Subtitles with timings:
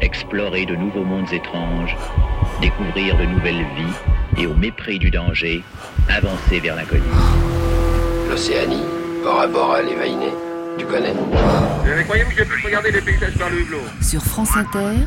[0.00, 1.96] explorer de nouveaux mondes étranges,
[2.60, 5.62] découvrir de nouvelles vies et au mépris du danger,
[6.08, 7.02] avancer vers l'inconnu.
[8.28, 8.84] L'Océanie,
[9.22, 10.34] Bora Bora, les Vainés,
[10.78, 14.56] tu connais Vous croyez que je peux regarder les paysages par le hublot Sur France
[14.56, 15.06] Inter,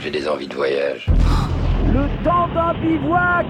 [0.00, 1.06] J'ai des envies de voyage.
[1.92, 3.46] Le temps d'un bivouac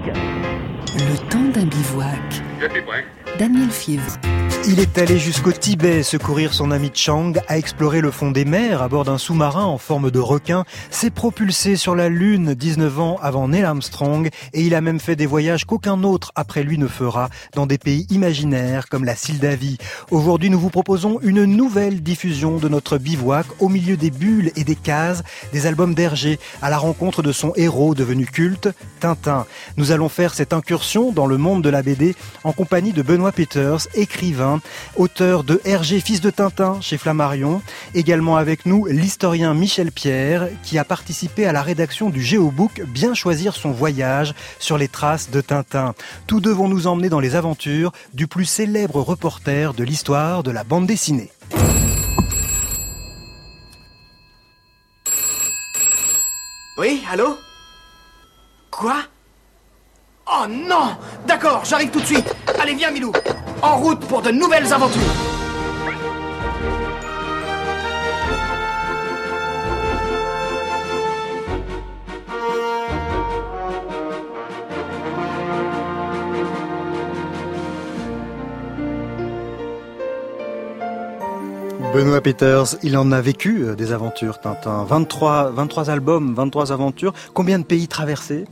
[0.95, 2.43] le temps d'un bivouac.
[2.59, 3.05] Je suis prêt.
[3.39, 4.17] Daniel Fievre.
[4.67, 8.83] Il est allé jusqu'au Tibet secourir son ami Chang, a exploré le fond des mers
[8.83, 13.17] à bord d'un sous-marin en forme de requin, s'est propulsé sur la Lune 19 ans
[13.23, 16.85] avant Neil Armstrong et il a même fait des voyages qu'aucun autre après lui ne
[16.87, 19.79] fera dans des pays imaginaires comme la Sildavie.
[20.11, 24.63] Aujourd'hui, nous vous proposons une nouvelle diffusion de notre bivouac au milieu des bulles et
[24.63, 28.69] des cases, des albums d'Hergé à la rencontre de son héros devenu culte,
[28.99, 29.47] Tintin.
[29.77, 33.31] Nous allons faire cette incursion dans le monde de la BD en compagnie de Benoît
[33.31, 34.50] Peters, écrivain
[34.95, 37.61] auteur de Hergé, fils de Tintin chez Flammarion.
[37.93, 43.13] Également avec nous l'historien Michel Pierre qui a participé à la rédaction du Géobook Bien
[43.13, 45.93] choisir son voyage sur les traces de Tintin.
[46.27, 50.51] Tous deux vont nous emmener dans les aventures du plus célèbre reporter de l'histoire de
[50.51, 51.31] la bande dessinée.
[56.77, 57.37] Oui, allô?
[58.71, 59.03] Quoi?
[60.25, 62.33] Oh non D'accord, j'arrive tout de suite.
[62.59, 63.11] Allez, viens, Milou.
[63.61, 65.01] En route pour de nouvelles aventures.
[81.93, 84.85] Benoît Peters, il en a vécu euh, des aventures, Tintin.
[84.85, 87.13] 23, 23 albums, 23 aventures.
[87.33, 88.45] Combien de pays traversés?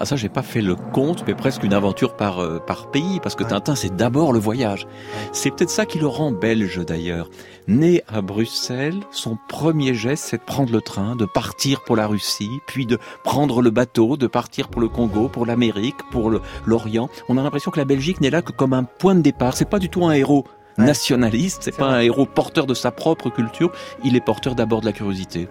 [0.00, 3.20] Ah ça, j'ai pas fait le compte, mais presque une aventure par euh, par pays,
[3.22, 4.86] parce que Tintin, c'est d'abord le voyage.
[5.32, 7.28] C'est peut-être ça qui le rend belge d'ailleurs.
[7.68, 12.06] Né à Bruxelles, son premier geste, c'est de prendre le train, de partir pour la
[12.06, 16.32] Russie, puis de prendre le bateau, de partir pour le Congo, pour l'Amérique, pour
[16.64, 17.10] l'Orient.
[17.28, 19.54] On a l'impression que la Belgique n'est là que comme un point de départ.
[19.54, 20.46] C'est pas du tout un héros
[20.78, 23.70] nationaliste, c'est pas un héros porteur de sa propre culture,
[24.02, 25.46] il est porteur d'abord de la curiosité.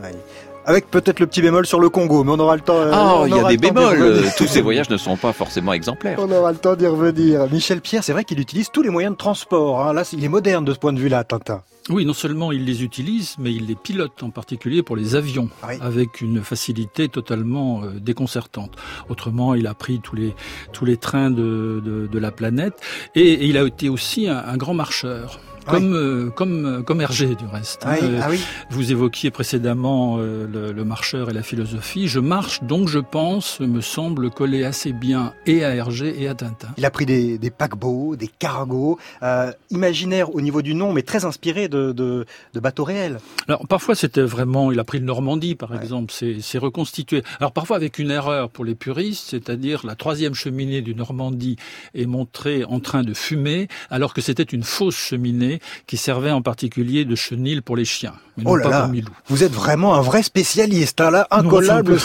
[0.70, 2.78] Avec peut-être le petit bémol sur le Congo, mais on aura le temps.
[2.78, 4.22] Euh, ah, il y a des bémols.
[4.38, 6.20] Tous ces voyages ne sont pas forcément exemplaires.
[6.22, 7.48] On aura le temps d'y revenir.
[7.52, 9.82] Michel Pierre, c'est vrai qu'il utilise tous les moyens de transport.
[9.82, 9.94] Hein.
[9.94, 11.64] Là, il est moderne de ce point de vue-là, Tintin.
[11.90, 15.50] Oui, non seulement il les utilise, mais il les pilote, en particulier pour les avions,
[15.82, 18.74] avec une facilité totalement euh, déconcertante.
[19.10, 20.36] Autrement, il a pris tous les
[20.72, 22.76] tous les trains de, de, la planète,
[23.16, 27.46] et, il a été aussi un grand marcheur comme euh, comme euh, comme Hergé du
[27.46, 27.86] reste.
[27.86, 27.98] Hein.
[28.22, 28.40] Ah oui.
[28.70, 32.08] Vous évoquiez précédemment euh, le, marcheur et la philosophie.
[32.08, 36.36] Je marche, donc je pense, me semble coller assez bien et à Hergé et à
[36.36, 36.70] Tintin.
[36.78, 41.02] Il a pris des, des paquebots, des cargos, euh, imaginaires au niveau du nom, mais
[41.02, 43.20] très inspiré de, de, de bateaux réels.
[43.48, 47.24] Alors parfois c'était vraiment, il a pris le Normandie par exemple, c'est reconstitué.
[47.40, 51.58] Alors parfois avec une erreur pour les puristes, c'est-à-dire la troisième cheminée du Normandie
[51.94, 55.49] est montrée en train de fumer, alors que c'était une fausse cheminée
[55.88, 58.14] qui servait en particulier de chenil pour les chiens.
[58.46, 58.92] oh là là,
[59.28, 61.98] vous êtes vraiment un vrai spécialiste, hein, là, incollable.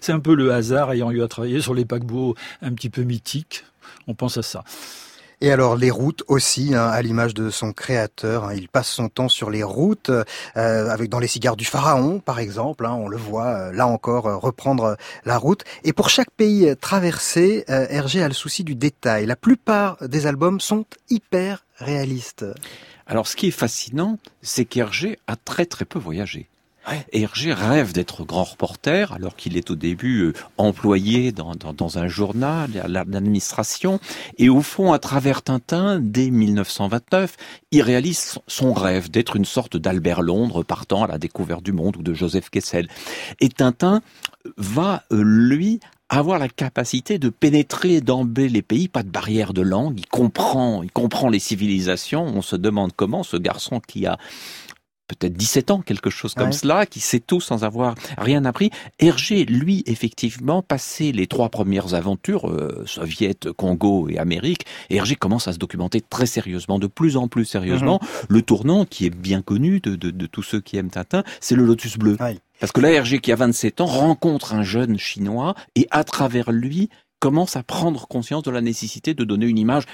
[0.00, 3.02] C'est un, peu le hasard ayant eu à travailler sur les paquebots un petit peu
[3.02, 3.64] mythiques.
[4.06, 4.64] On pense à ça.
[5.44, 9.08] Et alors les routes aussi, hein, à l'image de son créateur, hein, il passe son
[9.08, 13.08] temps sur les routes, euh, avec dans les cigares du pharaon par exemple, hein, on
[13.08, 15.64] le voit euh, là encore euh, reprendre la route.
[15.82, 19.26] Et pour chaque pays traversé, Hergé a le souci du détail.
[19.26, 22.46] La plupart des albums sont hyper réalistes.
[23.08, 26.48] Alors ce qui est fascinant, c'est qu'Hergé a très très peu voyagé.
[27.12, 32.08] Hergé rêve d'être grand reporter alors qu'il est au début euh, employé dans, dans, un
[32.08, 34.00] journal, à l'administration.
[34.38, 37.36] Et au fond, à travers Tintin, dès 1929,
[37.70, 41.96] il réalise son rêve d'être une sorte d'Albert Londres partant à la découverte du monde
[41.96, 42.88] ou de Joseph Kessel.
[43.40, 44.02] Et Tintin
[44.56, 49.62] va, euh, lui, avoir la capacité de pénétrer d'emblée les pays, pas de barrière de
[49.62, 54.18] langue, il comprend, il comprend les civilisations, on se demande comment ce garçon qui a
[55.14, 58.70] peut-être 17 ans, quelque chose comme cela, qui sait tout sans avoir rien appris.
[58.98, 62.84] Hergé, lui, effectivement, passé les trois premières aventures, euh,
[63.56, 68.00] Congo et Amérique, Hergé commence à se documenter très sérieusement, de plus en plus sérieusement.
[68.02, 68.08] Mhm.
[68.28, 71.64] Le tournant, qui est bien connu de, de, tous ceux qui aiment Tintin, c'est le
[71.64, 72.16] Lotus Bleu.
[72.60, 76.52] Parce que là, Hergé, qui a 27 ans, rencontre un jeune chinois et à travers
[76.52, 76.88] lui,
[77.18, 79.84] commence à prendre conscience de la nécessité de donner une image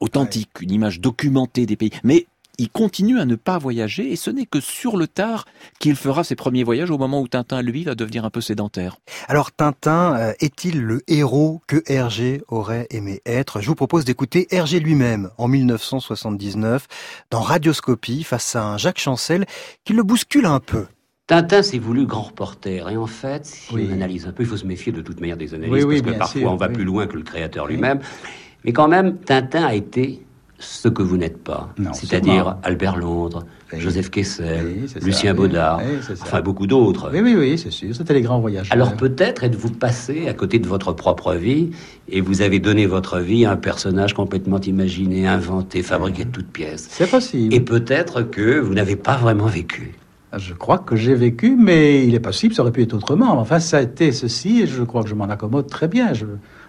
[0.00, 1.90] authentique, une image documentée des pays.
[2.04, 2.26] Mais
[2.58, 5.46] il continue à ne pas voyager et ce n'est que sur le tard
[5.78, 8.96] qu'il fera ses premiers voyages au moment où Tintin, lui, va devenir un peu sédentaire.
[9.28, 13.60] Alors Tintin euh, est-il le héros que Hergé aurait aimé être?
[13.60, 16.86] Je vous propose d'écouter Hergé lui-même en 1979
[17.30, 19.46] dans Radioscopie face à un Jacques Chancel
[19.84, 20.86] qui le bouscule un peu.
[21.28, 22.88] Tintin s'est voulu grand reporter.
[22.88, 25.36] Et en fait, si on analyse un peu, il faut se méfier de toute manière
[25.36, 28.00] des analyses, parce que parfois on va plus loin que le créateur lui-même.
[28.64, 30.26] Mais quand même, Tintin a été
[30.58, 31.72] ce que vous n'êtes pas.
[31.92, 35.80] C'est-à-dire Albert Londres, Joseph Kessel, Lucien Baudard,
[36.22, 37.10] enfin beaucoup d'autres.
[37.12, 37.94] Oui, oui, oui, c'est sûr.
[37.94, 38.72] C'était les grands voyageurs.
[38.72, 41.70] Alors peut-être êtes-vous passé à côté de votre propre vie
[42.08, 46.50] et vous avez donné votre vie à un personnage complètement imaginé, inventé, fabriqué de toutes
[46.50, 46.88] pièces.
[46.90, 47.54] C'est possible.
[47.54, 49.94] Et peut-être que vous n'avez pas vraiment vécu.
[50.36, 53.38] Je crois que j'ai vécu, mais il est possible, ça aurait pu être autrement.
[53.38, 56.12] Enfin, ça a été ceci, et je crois que je m'en accommode très bien.
[56.12, 56.26] Je,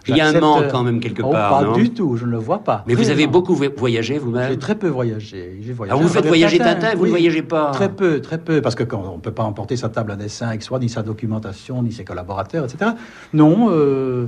[0.09, 1.71] il y a un manque quand même quelque oh, part.
[1.71, 2.83] Pas du tout, je ne le vois pas.
[2.87, 5.59] Mais vous avez beaucoup voyagé vous-même J'ai très peu voyagé.
[5.73, 5.91] voyagé.
[5.91, 8.83] Alors vous faites voyager Tintin, vous ne voyagez pas Très peu, très peu, parce que
[8.83, 11.81] quand on ne peut pas emporter sa table à dessin avec soi, ni sa documentation,
[11.83, 12.91] ni ses collaborateurs, etc.
[13.33, 14.27] Non, euh,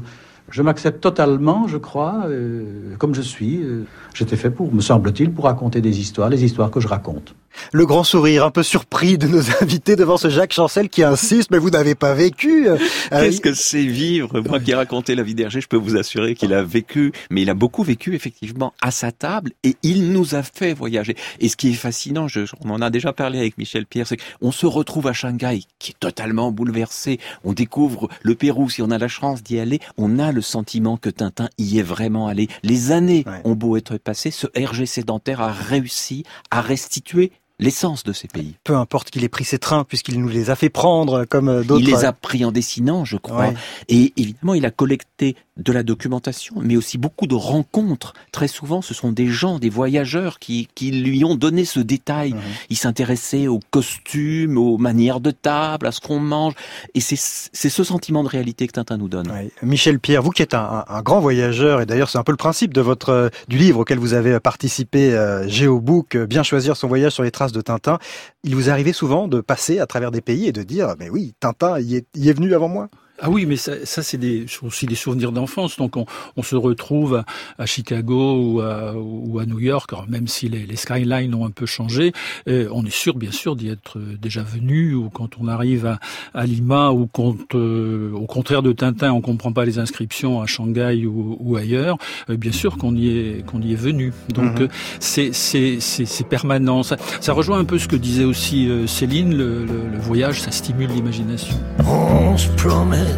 [0.50, 3.62] je m'accepte totalement, je crois, euh, comme je suis.
[3.64, 7.36] Euh, j'étais fait pour, me semble-t-il, pour raconter des histoires, les histoires que je raconte.
[7.74, 11.52] Le grand sourire un peu surpris de nos invités devant ce Jacques Chancel qui insiste,
[11.52, 12.68] mais vous n'avez pas vécu.
[12.68, 12.78] Euh,
[13.10, 16.36] Qu'est-ce que c'est vivre Moi qui ai raconté la vie d'Hergé, je peux vous assurer
[16.36, 20.36] qu'il a vécu, mais il a beaucoup vécu effectivement à sa table et il nous
[20.36, 21.16] a fait voyager.
[21.40, 24.18] Et ce qui est fascinant, je, on en a déjà parlé avec Michel Pierre, c'est
[24.40, 27.20] qu'on se retrouve à Shanghai qui est totalement bouleversé.
[27.44, 30.98] On découvre le Pérou, si on a la chance d'y aller, on a le sentiment
[30.98, 32.48] que Tintin y est vraiment allé.
[32.64, 38.12] Les années ont beau être passées, ce Hergé sédentaire a réussi à restituer l'essence de
[38.12, 38.56] ces pays.
[38.64, 41.64] Peu importe qu'il ait pris ses trains, puisqu'il nous les a fait prendre comme euh,
[41.64, 41.88] d'autres.
[41.88, 43.54] Il les a pris en dessinant, je crois.
[43.88, 48.14] Et évidemment, il a collecté de la documentation, mais aussi beaucoup de rencontres.
[48.32, 52.34] Très souvent, ce sont des gens, des voyageurs qui, qui lui ont donné ce détail.
[52.34, 52.40] Mhm.
[52.70, 56.54] Il s'intéressait aux costumes, aux manières de table, à ce qu'on mange.
[56.96, 59.32] Et c'est ce sentiment de réalité que Tintin nous donne.
[59.62, 62.38] Michel Pierre, vous qui êtes un, un, grand voyageur, et d'ailleurs c'est un peu le
[62.38, 66.78] principe de votre euh, du livre auquel vous avez participé, euh, Géobook, euh, bien choisir
[66.78, 68.00] son voyage sur les traces de Tintin.
[68.44, 71.34] Il vous arrivait souvent de passer à travers des pays et de dire, mais oui,
[71.40, 72.90] Tintin y est, venu avant moi?
[73.22, 75.78] Ah oui, mais ça, ça c'est des, aussi des souvenirs d'enfance.
[75.78, 77.24] Donc on, on, se retrouve
[77.58, 81.52] à, Chicago ou à, ou à, New York, même si les, les, skylines ont un
[81.52, 82.12] peu changé,
[82.48, 84.94] on est sûr, bien sûr, d'y être déjà venu.
[84.96, 86.00] Ou quand on arrive à,
[86.34, 90.46] à Lima, ou quand, euh, au contraire de Tintin, on comprend pas les inscriptions à
[90.46, 91.98] Shanghai ou, ou ailleurs,
[92.30, 94.14] euh, bien sûr qu'on y est qu'on y est venu.
[94.30, 94.68] Donc mhm.
[95.00, 96.84] c'est c'est permanent.
[96.84, 99.36] Ça, ça, rejoint un peu ce que disait aussi euh, Céline.
[99.36, 101.56] Le, le, le voyage, ça stimule l'imagination.
[101.86, 103.11] On se promène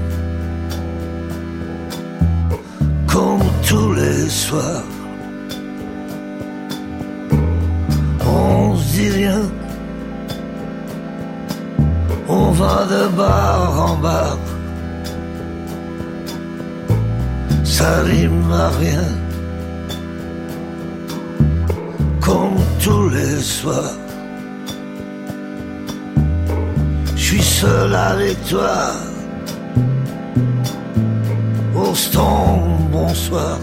[3.14, 4.84] comme tous les soirs.
[8.26, 9.42] On se dit rien,
[12.28, 14.38] on va de bar en bar.
[17.64, 19.08] Ça rime à rien,
[22.20, 23.98] comme tous les soirs.
[27.16, 29.13] Je suis seul avec toi
[31.74, 33.60] bonsoir.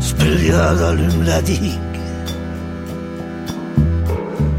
[0.00, 1.78] Spéliade allume la digue,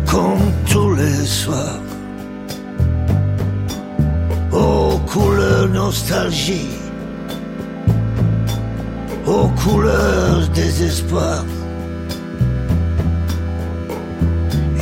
[0.05, 1.81] comme tous les soirs.
[4.51, 6.69] Aux couleurs nostalgie,
[9.25, 11.43] aux couleurs désespoir.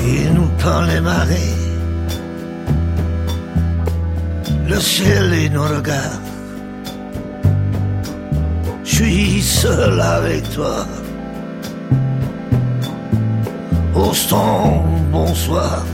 [0.06, 1.62] Il nous peint les marées
[4.67, 6.21] le ciel et nos regards.
[8.83, 10.85] Je suis seul avec toi.
[13.95, 15.85] Austin, bonsoir.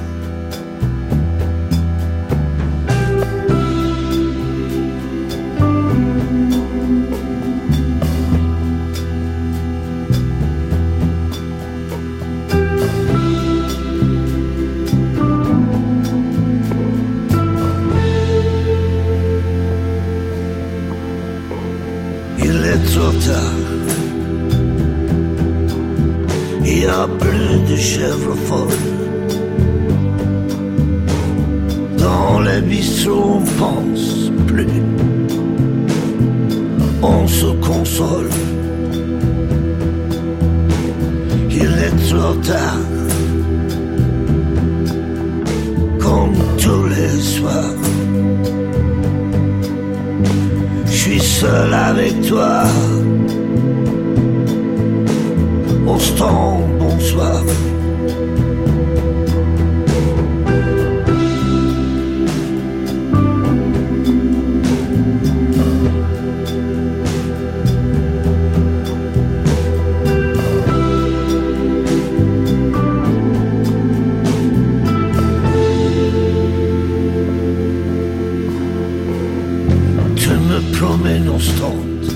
[81.40, 82.08] Constante,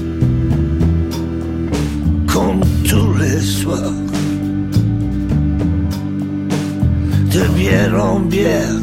[2.27, 3.93] comme tous les soirs.
[7.31, 8.79] De bière en bière,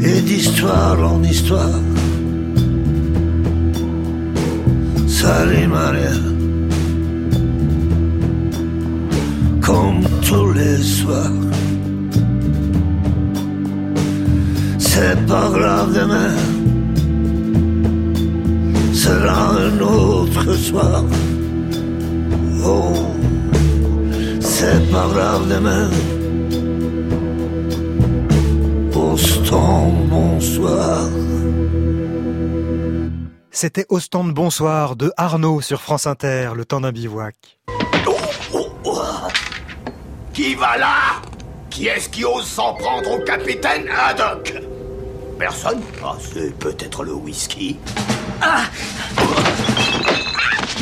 [0.00, 1.80] et d'histoire en histoire.
[5.24, 6.22] À rien,
[9.60, 11.47] comme tous les soirs.
[14.98, 16.34] C'est pas grave demain
[18.92, 21.04] sera un autre soir.
[22.64, 22.92] Oh,
[24.40, 25.88] c'est pas grave demain.
[29.16, 31.08] stand bonsoir.
[33.50, 37.36] C'était Au stand bonsoir de Arnaud sur France Inter, le temps d'un bivouac.
[38.06, 38.16] Oh,
[38.52, 39.00] oh, oh.
[40.32, 40.96] Qui va là?
[41.70, 44.67] Qui est-ce qui ose s'en prendre au capitaine Haddock?
[45.38, 47.76] Personne Ah, c'est peut-être le whisky.
[48.42, 48.62] Ah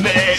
[0.02, 0.34] Mais...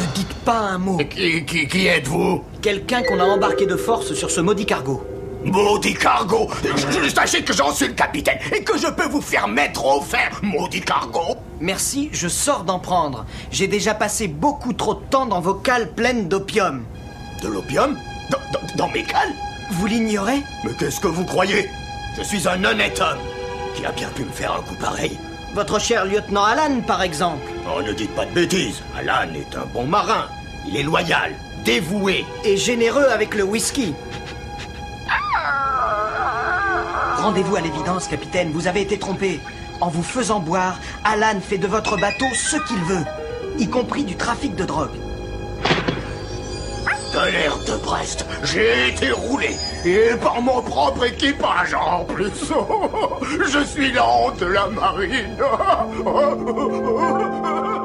[0.00, 0.98] Ne dites pas un mot.
[0.98, 2.44] Qui, qui, qui êtes-vous?
[2.62, 5.04] Quelqu'un qu'on a embarqué de force sur ce maudit cargo.
[5.44, 6.48] Maudit cargo?
[7.14, 10.40] Sachez que j'en suis le capitaine et que je peux vous faire mettre au fer,
[10.42, 11.36] maudit cargo?
[11.60, 13.26] Merci, je sors d'en prendre.
[13.50, 16.84] J'ai déjà passé beaucoup trop de temps dans vos cales pleines d'opium.
[17.42, 17.98] De l'opium?
[18.30, 18.38] Dans,
[18.76, 19.34] dans mes cales?
[19.72, 20.42] Vous l'ignorez?
[20.64, 21.68] Mais qu'est-ce que vous croyez?
[22.16, 23.18] Je suis un honnête homme
[23.74, 25.18] qui a bien pu me faire un coup pareil.
[25.54, 27.46] Votre cher lieutenant Alan, par exemple.
[27.66, 28.82] Oh, ne dites pas de bêtises.
[28.96, 30.28] Alan est un bon marin.
[30.66, 32.24] Il est loyal, dévoué.
[32.44, 33.94] Et généreux avec le whisky.
[37.16, 38.50] Rendez-vous à l'évidence, capitaine.
[38.52, 39.40] Vous avez été trompé.
[39.80, 43.04] En vous faisant boire, Alan fait de votre bateau ce qu'il veut,
[43.58, 45.03] y compris du trafic de drogue
[47.14, 49.50] de l'air de Brest, j'ai été roulé,
[49.84, 52.32] et par mon propre équipage en plus.
[53.52, 55.36] Je suis la honte de la marine.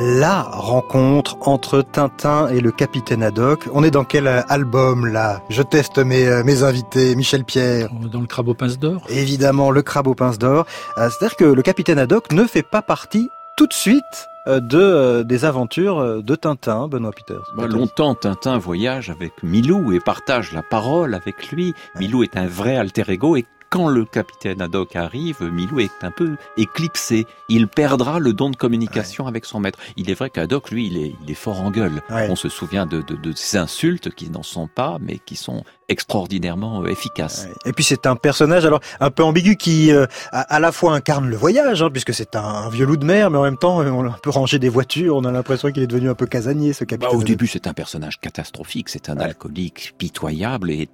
[0.00, 3.64] La rencontre entre Tintin et le capitaine Haddock.
[3.72, 5.42] On est dans quel album là?
[5.48, 7.16] Je teste mes, euh, mes invités.
[7.16, 7.88] Michel Pierre.
[8.12, 9.02] Dans le crabe aux pinces d'or.
[9.08, 10.66] Évidemment, le crabe aux pinces d'or.
[10.98, 14.78] Euh, c'est-à-dire que le capitaine Haddock ne fait pas partie tout de suite euh, de
[14.78, 17.42] euh, des aventures euh, de Tintin, Benoît Peters.
[17.56, 21.74] Bah, longtemps, Tintin voyage avec Milou et partage la parole avec lui.
[21.98, 26.10] Milou est un vrai alter ego et quand le capitaine Haddock arrive, Milou est un
[26.10, 27.26] peu éclipsé.
[27.48, 29.78] Il perdra le don de communication avec son maître.
[29.96, 32.02] Il est vrai qu'Haddock, lui, il est, il est fort en gueule.
[32.10, 35.64] On se souvient de, de, de ces insultes qui n'en sont pas, mais qui sont
[35.88, 37.48] extraordinairement euh, efficaces.
[37.64, 41.28] Et puis c'est un personnage alors un peu ambigu qui euh, à, la fois incarne
[41.28, 44.12] le voyage, hein, puisque c'est un, vieux loup de mer, mais en même temps on
[44.22, 45.16] peut ranger des voitures.
[45.16, 47.10] On a l'impression qu'il est devenu un peu casanier, ce capitaine.
[47.12, 48.88] Bah, au début, c'est un personnage catastrophique.
[48.88, 50.88] C'est un alcoolique pitoyable et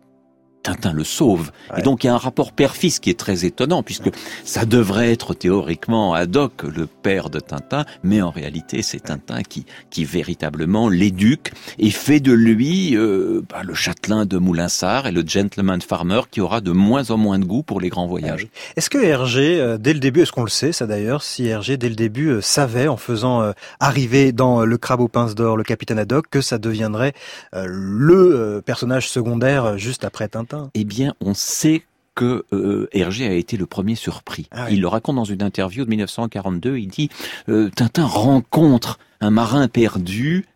[0.64, 1.52] Tintin le sauve.
[1.76, 4.10] Et donc il y a un rapport père-fils qui est très étonnant, puisque
[4.44, 9.66] ça devrait être théoriquement Haddock, le père de Tintin, mais en réalité c'est Tintin qui,
[9.90, 15.22] qui véritablement l'éduque et fait de lui euh, bah, le châtelain de Moulinsart et le
[15.26, 18.48] gentleman farmer qui aura de moins en moins de goût pour les grands voyages.
[18.76, 21.76] Est-ce que Hergé, euh, dès le début, est-ce qu'on le sait ça d'ailleurs, si Hergé
[21.76, 25.64] dès le début euh, savait en faisant arriver dans le crabe aux pinces d'or le
[25.64, 27.12] capitaine Haddock que ça deviendrait
[27.52, 30.53] le personnage secondaire juste après Tintin?
[30.74, 31.84] Eh bien, on sait
[32.14, 34.46] que euh, Hergé a été le premier surpris.
[34.52, 36.78] Ah il le raconte dans une interview de 1942.
[36.78, 37.10] Il dit
[37.48, 40.46] euh, Tintin rencontre un marin perdu.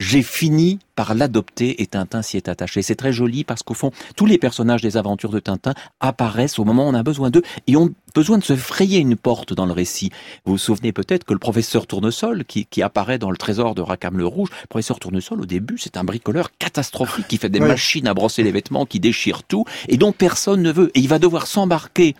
[0.00, 2.82] J'ai fini par l'adopter et Tintin s'y est attaché.
[2.82, 6.64] C'est très joli parce qu'au fond, tous les personnages des aventures de Tintin apparaissent au
[6.64, 9.64] moment où on a besoin d'eux et ont besoin de se frayer une porte dans
[9.64, 10.10] le récit.
[10.44, 13.82] Vous vous souvenez peut-être que le professeur Tournesol, qui, qui apparaît dans le trésor de
[13.82, 17.60] Rackham le Rouge, le professeur Tournesol, au début, c'est un bricoleur catastrophique qui fait des
[17.60, 20.90] machines à brosser les vêtements, qui déchire tout et dont personne ne veut.
[20.96, 22.16] Et il va devoir s'embarquer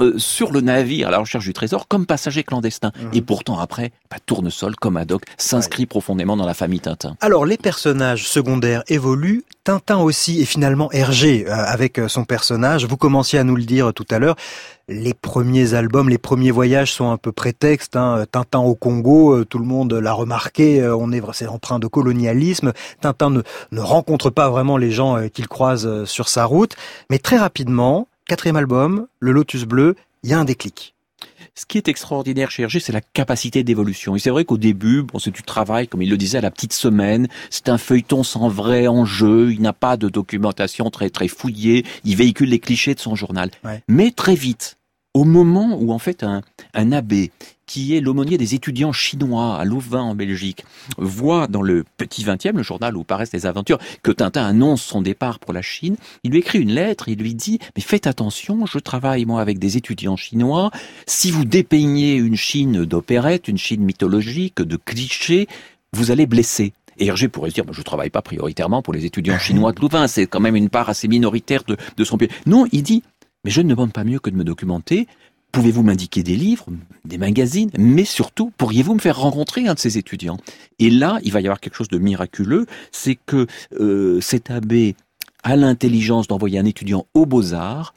[0.00, 2.92] euh, sur le navire à la recherche du trésor comme passager clandestin.
[2.94, 3.08] Mmh.
[3.14, 7.16] Et pourtant, après, bah, Tournesol, comme Haddock, s'inscrit profondément dans la famille Tintin.
[7.20, 12.86] Alors, les personnages secondaire évolue, Tintin aussi et finalement Hergé euh, avec euh, son personnage.
[12.86, 14.36] Vous commenciez à nous le dire tout à l'heure.
[14.88, 17.96] Les premiers albums, les premiers voyages sont un peu prétexte.
[17.96, 18.24] Hein.
[18.30, 20.82] Tintin au Congo, euh, tout le monde l'a remarqué.
[20.88, 22.72] On est c'est empreint de colonialisme.
[23.00, 26.74] Tintin ne, ne rencontre pas vraiment les gens qu'il croise sur sa route,
[27.08, 30.94] mais très rapidement, quatrième album, Le Lotus Bleu, il y a un déclic.
[31.54, 34.16] Ce qui est extraordinaire chez Hergé, c'est la capacité d'évolution.
[34.16, 36.50] Et c'est vrai qu'au début, bon, c'est du travail, comme il le disait, à la
[36.50, 37.28] petite semaine.
[37.50, 39.52] C'est un feuilleton sans vrai enjeu.
[39.52, 41.84] Il n'a pas de documentation très très fouillée.
[42.04, 43.50] Il véhicule les clichés de son journal.
[43.88, 44.78] Mais très vite,
[45.14, 46.42] au moment où en fait un,
[46.74, 47.30] un abbé
[47.70, 50.64] qui est l'aumônier des étudiants chinois à Louvain en Belgique,
[50.98, 55.02] voit dans le petit 20e, le journal où paraissent les aventures, que Tintin annonce son
[55.02, 55.94] départ pour la Chine.
[56.24, 59.60] Il lui écrit une lettre, il lui dit, mais faites attention, je travaille moi avec
[59.60, 60.72] des étudiants chinois.
[61.06, 65.46] Si vous dépeignez une Chine d'opérette, une Chine mythologique, de clichés,
[65.92, 66.72] vous allez blesser.
[66.98, 70.08] Et Hergé pourrait se dire, je travaille pas prioritairement pour les étudiants chinois de Louvain,
[70.08, 72.30] c'est quand même une part assez minoritaire de, de son pays.
[72.46, 73.04] Non, il dit,
[73.44, 75.06] mais je ne demande pas mieux que de me documenter.
[75.52, 76.66] Pouvez-vous m'indiquer des livres,
[77.04, 80.38] des magazines, mais surtout, pourriez-vous me faire rencontrer un de ces étudiants?
[80.78, 83.46] Et là, il va y avoir quelque chose de miraculeux, c'est que
[83.80, 84.94] euh, cet abbé
[85.42, 87.94] a l'intelligence d'envoyer un étudiant aux beaux-arts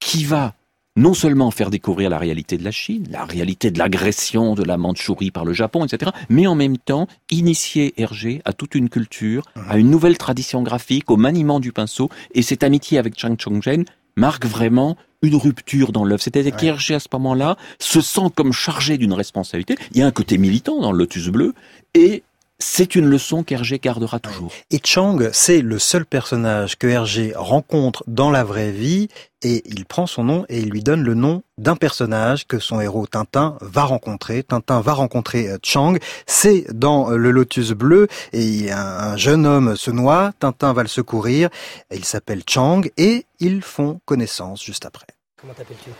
[0.00, 0.54] qui va
[0.96, 4.76] non seulement faire découvrir la réalité de la Chine, la réalité de l'agression de la
[4.76, 9.44] Mandchourie par le Japon, etc., mais en même temps initier Hergé à toute une culture,
[9.68, 13.84] à une nouvelle tradition graphique, au maniement du pinceau, et cette amitié avec Chang Chongzhen
[14.16, 16.20] marque vraiment une rupture dans l'œuvre.
[16.20, 19.76] C'est-à-dire qu'Hergé, à ce moment-là, se sent comme chargé d'une responsabilité.
[19.92, 21.54] Il y a un côté militant dans le Lotus Bleu,
[21.94, 22.22] et
[22.62, 24.52] c'est une leçon qu'Hergé gardera toujours.
[24.70, 29.08] Et Chang, c'est le seul personnage que Hergé rencontre dans la vraie vie
[29.42, 32.80] et il prend son nom et il lui donne le nom d'un personnage que son
[32.80, 34.44] héros Tintin va rencontrer.
[34.44, 35.96] Tintin va rencontrer euh, Chang.
[36.26, 40.32] C'est dans euh, le Lotus bleu et un jeune homme se noie.
[40.38, 41.48] Tintin va le secourir.
[41.92, 45.06] Il s'appelle Chang et ils font connaissance juste après.
[45.40, 45.90] Comment t'appelles-tu?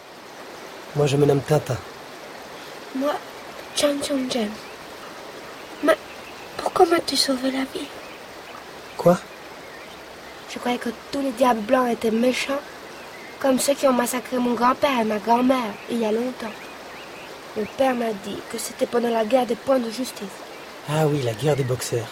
[0.95, 1.77] Moi, je me nomme Tintin.
[2.95, 3.15] Moi,
[3.75, 4.49] Chang Chong Jen.
[6.63, 7.89] Pourquoi m'as-tu sauvé la vie
[8.97, 9.19] Quoi
[10.49, 12.61] Je croyais que tous les diables blancs étaient méchants,
[13.41, 16.55] comme ceux qui ont massacré mon grand-père et ma grand-mère il y a longtemps.
[17.57, 20.39] Mon père m'a dit que c'était pendant la guerre des points de justice.
[20.89, 22.09] Ah oui, la guerre des boxeurs.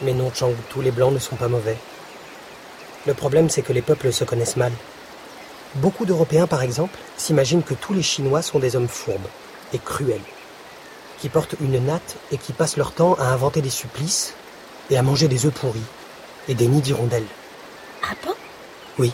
[0.00, 1.76] Mais non, Chang, tous les blancs ne sont pas mauvais.
[3.06, 4.72] Le problème, c'est que les peuples se connaissent mal.
[5.74, 9.28] Beaucoup d'Européens, par exemple, s'imaginent que tous les Chinois sont des hommes fourbes
[9.74, 10.20] et cruels
[11.20, 14.34] qui portent une natte et qui passent leur temps à inventer des supplices
[14.90, 15.80] et à manger des œufs pourris
[16.48, 17.26] et des nids d'hirondelles.
[18.02, 18.32] Ah bon?
[18.98, 19.12] Oui.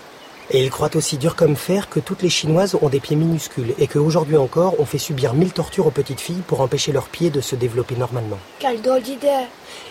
[0.51, 3.75] Et ils croient aussi dur comme fer que toutes les Chinoises ont des pieds minuscules
[3.79, 7.31] et qu'aujourd'hui encore on fait subir mille tortures aux petites filles pour empêcher leurs pieds
[7.31, 8.39] de se développer normalement.
[8.61, 9.47] Quelle drôle d'idée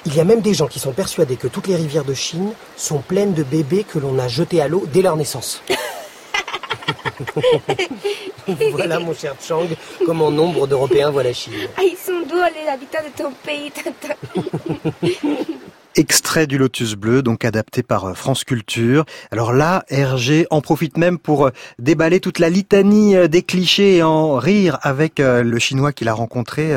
[0.06, 2.54] Il y a même des gens qui sont persuadés que toutes les rivières de Chine
[2.78, 5.62] sont pleines de bébés que l'on a jetés à l'eau dès leur naissance.
[8.72, 9.68] voilà, mon cher Chang,
[10.06, 11.54] comment nombre d'Européens voient la Chine.
[11.78, 13.72] Ah, ils sont doux, les habitants de ton pays,
[15.98, 19.06] Extrait du Lotus Bleu, donc adapté par euh, France Culture.
[19.32, 23.96] Alors là, Hergé en profite même pour euh, déballer toute la litanie euh, des clichés
[23.96, 26.74] et en rire avec le chinois qu'il a rencontré,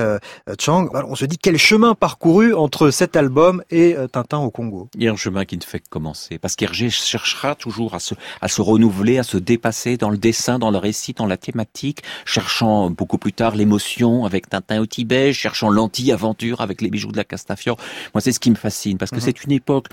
[0.61, 0.88] Chang.
[0.92, 4.88] on se dit quel chemin parcouru entre cet album et Tintin au Congo.
[4.94, 8.00] Il y a un chemin qui ne fait que commencer, parce qu'Hergé cherchera toujours à
[8.00, 11.37] se, à se renouveler, à se dépasser dans le dessin, dans le récit, dans la
[11.37, 17.12] thématique, cherchant beaucoup plus tard l'émotion avec Tintin au Tibet, cherchant l'anti-aventure avec les bijoux
[17.12, 17.76] de la Castafiore.
[18.14, 19.23] Moi, c'est ce qui me fascine, parce que mhm.
[19.23, 19.88] c'est une époque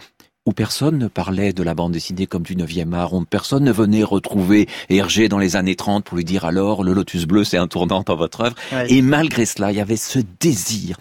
[0.45, 3.71] où personne ne parlait de la bande dessinée comme du 9e art, où personne ne
[3.71, 7.57] venait retrouver Hergé dans les années 30 pour lui dire alors le lotus bleu c'est
[7.57, 8.55] un tournant dans votre œuvre.
[8.89, 10.97] Et malgré cela, il y avait ce désir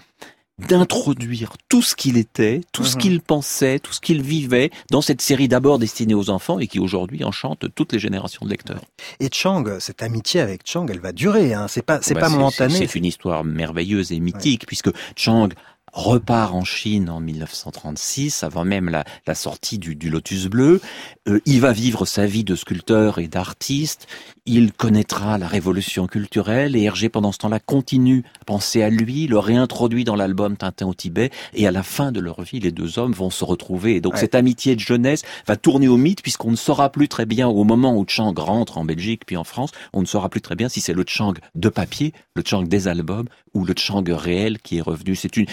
[0.68, 3.02] d'introduire tout ce qu'il était, tout ce mhm.
[3.02, 6.78] qu'il pensait, tout ce qu'il vivait dans cette série d'abord destinée aux enfants et qui
[6.78, 8.80] aujourd'hui enchante toutes les générations de lecteurs.
[9.18, 11.66] Et Chang, cette amitié avec Chang, elle va durer, hein.
[11.68, 12.74] c'est pas c'est bah, pas momentané.
[12.74, 15.48] C'est une histoire merveilleuse et mythique puisque Chang
[15.94, 20.80] repart en Chine en 1936, avant même la, la sortie du, du, Lotus Bleu.
[21.28, 24.08] Euh, il va vivre sa vie de sculpteur et d'artiste.
[24.44, 29.26] Il connaîtra la révolution culturelle et Hergé, pendant ce temps-là, continue à penser à lui,
[29.26, 31.30] le réintroduit dans l'album Tintin au Tibet.
[31.54, 33.94] Et à la fin de leur vie, les deux hommes vont se retrouver.
[33.94, 37.24] Et donc cette amitié de jeunesse va tourner au mythe puisqu'on ne saura plus très
[37.24, 40.40] bien, au moment où Chang rentre en Belgique puis en France, on ne saura plus
[40.40, 44.04] très bien si c'est le Chang de papier, le Chang des albums ou le Chang
[44.08, 45.14] réel qui est revenu.
[45.14, 45.46] C'est une,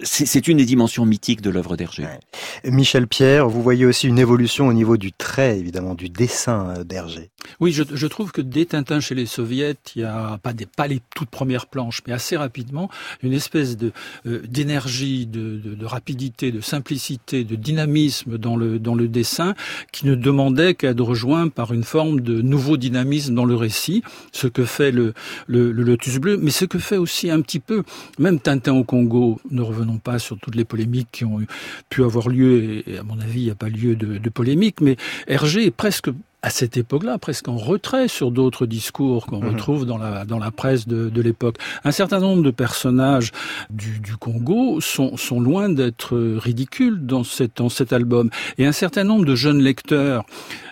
[0.00, 2.04] c'est une des dimensions mythiques de l'œuvre d'Hergé.
[2.64, 6.84] Michel Pierre, vous voyez aussi une évolution au niveau du trait, évidemment, du dessin euh,
[6.84, 7.30] d'Hergé.
[7.60, 10.66] Oui, je, je, trouve que dès Tintin chez les soviets, il y a pas, des,
[10.66, 12.88] pas les toutes premières planches, mais assez rapidement,
[13.22, 13.92] une espèce de
[14.26, 19.54] euh, d'énergie, de, de, de, rapidité, de simplicité, de dynamisme dans le, dans le dessin
[19.92, 24.02] qui ne demandait qu'à être rejoint par une forme de nouveau dynamisme dans le récit,
[24.32, 25.14] ce que fait le,
[25.46, 27.82] le, le Lotus Bleu, mais ce que fait aussi un petit peu,
[28.18, 31.40] même Tintin au Congo, ne revenons pas sur toutes les polémiques qui ont
[31.88, 34.80] pu avoir lieu, et à mon avis, il n'y a pas lieu de, de polémique,
[34.80, 36.10] mais Hergé est presque
[36.44, 39.50] à cette époque-là, presque en retrait sur d'autres discours qu'on mhm.
[39.50, 41.56] retrouve dans la, dans la presse de, de l'époque.
[41.84, 43.30] Un certain nombre de personnages
[43.70, 48.28] du, du Congo sont, sont loin d'être ridicules dans, cette, dans cet album.
[48.58, 50.24] Et un certain nombre de jeunes lecteurs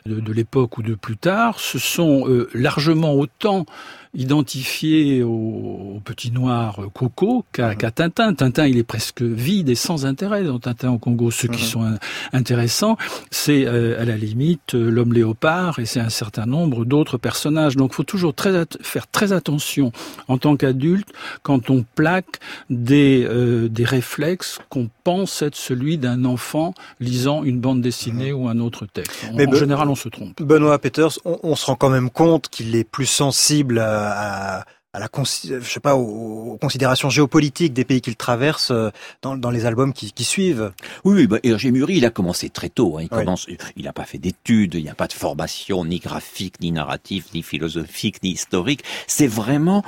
[0.07, 3.67] de, de l'époque ou de plus tard se sont euh, largement autant
[4.15, 8.35] identifié au, petit noir Coco qu'à Tintin.
[8.35, 11.31] Tintin, il est presque vide et sans intérêt dans Tintin au Congo.
[11.31, 11.97] Ceux qui sont
[12.33, 12.97] intéressants,
[13.31, 17.77] c'est euh, à la limite euh, l'homme léopard et c'est un certain nombre d'autres personnages.
[17.77, 19.93] Donc, il faut toujours très faire très attention
[20.27, 21.09] en tant qu'adulte
[21.43, 27.61] quand on plaque des, euh, des réflexes qu'on pense être celui d'un enfant lisant une
[27.61, 29.27] bande dessinée ou un autre texte.
[29.31, 30.41] En, Mais général, on se trompe.
[30.43, 34.99] Benoît Peters, on, on se rend quand même compte qu'il est plus sensible à à,
[34.99, 38.91] la je sais pas aux, considérations géopolitiques des pays qu'il traverse euh,
[39.23, 40.73] dans, les albums qui, suivent.
[41.05, 42.99] Oui, oui bah, Hergé Muri, il a commencé très tôt.
[42.99, 43.03] Hein.
[43.03, 46.61] Il commence, il n'a pas fait d'études, il n'y a pas de formation ni graphique,
[46.61, 48.83] ni narrative, ni philosophique, ni historique.
[49.07, 49.85] C'est vraiment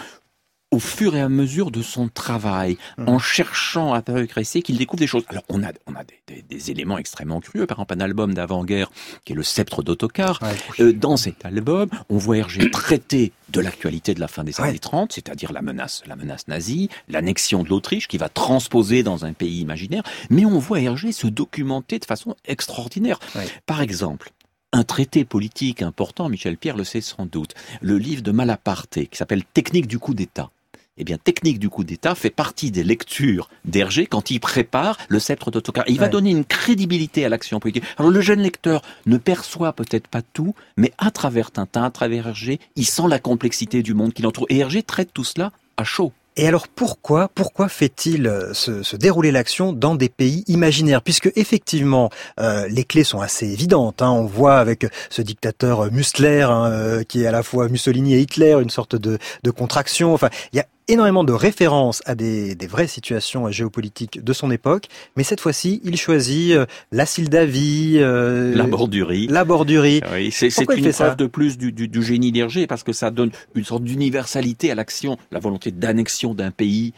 [0.73, 3.09] au fur et à mesure de son travail, mmh.
[3.09, 5.25] en cherchant à progresser, qu'il découvre des choses.
[5.29, 6.03] Alors on a, on a
[6.49, 8.91] des, éléments extrêmement curieux, par exemple un album d'avant-guerre
[9.25, 10.41] qui est le Sceptre d'Autocar.
[10.81, 14.79] Euh, dans cet album, on voit Hergé traiter de l'actualité de la fin des années
[14.79, 19.35] 30, c'est-à-dire la menace, la menace nazie, l'annexion de l'Autriche qui va transposer dans un
[19.35, 23.19] pays imaginaire, mais on voit Hergé se documenter de façon extraordinaire.
[23.67, 24.33] Par exemple,
[24.73, 29.19] un traité politique important, Michel Pierre le sait sans doute, le livre de Malaparte qui
[29.19, 30.51] s'appelle Technique du coup d'État
[30.99, 35.19] eh bien, Technique du coup d'État fait partie des lectures d'Hergé quand il prépare le
[35.19, 35.85] sceptre d'Autocar.
[35.89, 37.85] Il va donner une crédibilité à l'action politique.
[37.97, 42.29] Alors, le jeune lecteur ne perçoit peut-être pas tout, mais à travers Tintin, à travers
[42.29, 44.47] Hergé, il sent la complexité du monde qui l'entoure.
[44.51, 46.13] Et Hergé traite tout cela à chaud.
[46.37, 51.03] Et alors pourquoi pourquoi fait-il euh, se, dérouler l'action dans des pays imaginaires?
[51.03, 52.09] Puisque effectivement
[52.41, 54.01] euh, les clés sont assez évidentes.
[54.01, 54.11] Hein.
[54.11, 58.21] On voit avec ce dictateur Muscler hein, euh, qui est à la fois Mussolini et
[58.21, 60.15] Hitler une sorte de, de contraction.
[60.15, 64.51] Enfin, il y a énormément de références à des, des, vraies situations géopolitiques de son
[64.51, 69.27] époque, mais cette fois-ci, il choisit euh, la Sildavie, euh, la bordurie.
[69.29, 70.01] La bordurie.
[70.13, 73.31] Oui, c'est une preuve de plus du, du, du génie d'Hergé parce que ça donne
[73.55, 76.93] une sorte d'universalité à l'action, la volonté d'annexion d'un pays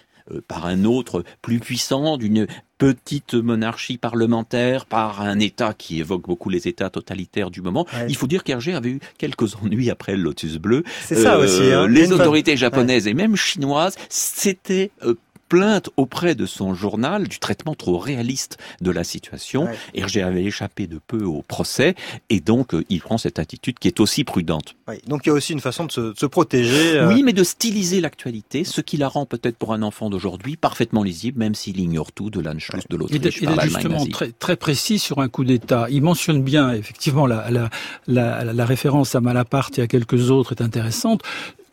[0.48, 2.46] par un autre plus puissant, d'une
[2.78, 7.86] petite monarchie parlementaire, par un État qui évoque beaucoup les États totalitaires du moment.
[8.08, 10.84] Il faut dire qu'Hergé avait eu quelques ennuis après le Lotus Bleu.
[11.02, 11.62] C'est ça aussi.
[11.72, 11.86] Hein.
[11.88, 15.14] Les autorités japonaises et même chinoises s'étaient euh,
[15.48, 19.68] plainte auprès de son journal du traitement trop réaliste de la situation.
[19.94, 21.94] Hergé avait échappé de peu au procès
[22.30, 24.74] et donc euh, il prend cette attitude qui est aussi prudente.
[25.06, 26.98] donc il y a aussi une façon de se, protéger.
[26.98, 27.08] Euh.
[27.08, 31.02] Oui, mais de styliser l'actualité, ce qui la rend peut-être pour un enfant d'aujourd'hui parfaitement
[31.02, 33.20] lisible, même s'il ignore tout de l'Anschluss de l'Autriche.
[33.40, 35.86] Il, est justement très, très précis sur un coup d'État.
[35.90, 37.70] Il mentionne bien effectivement la, la,
[38.06, 41.22] la, la référence à Malaparte et à quelques autres est intéressante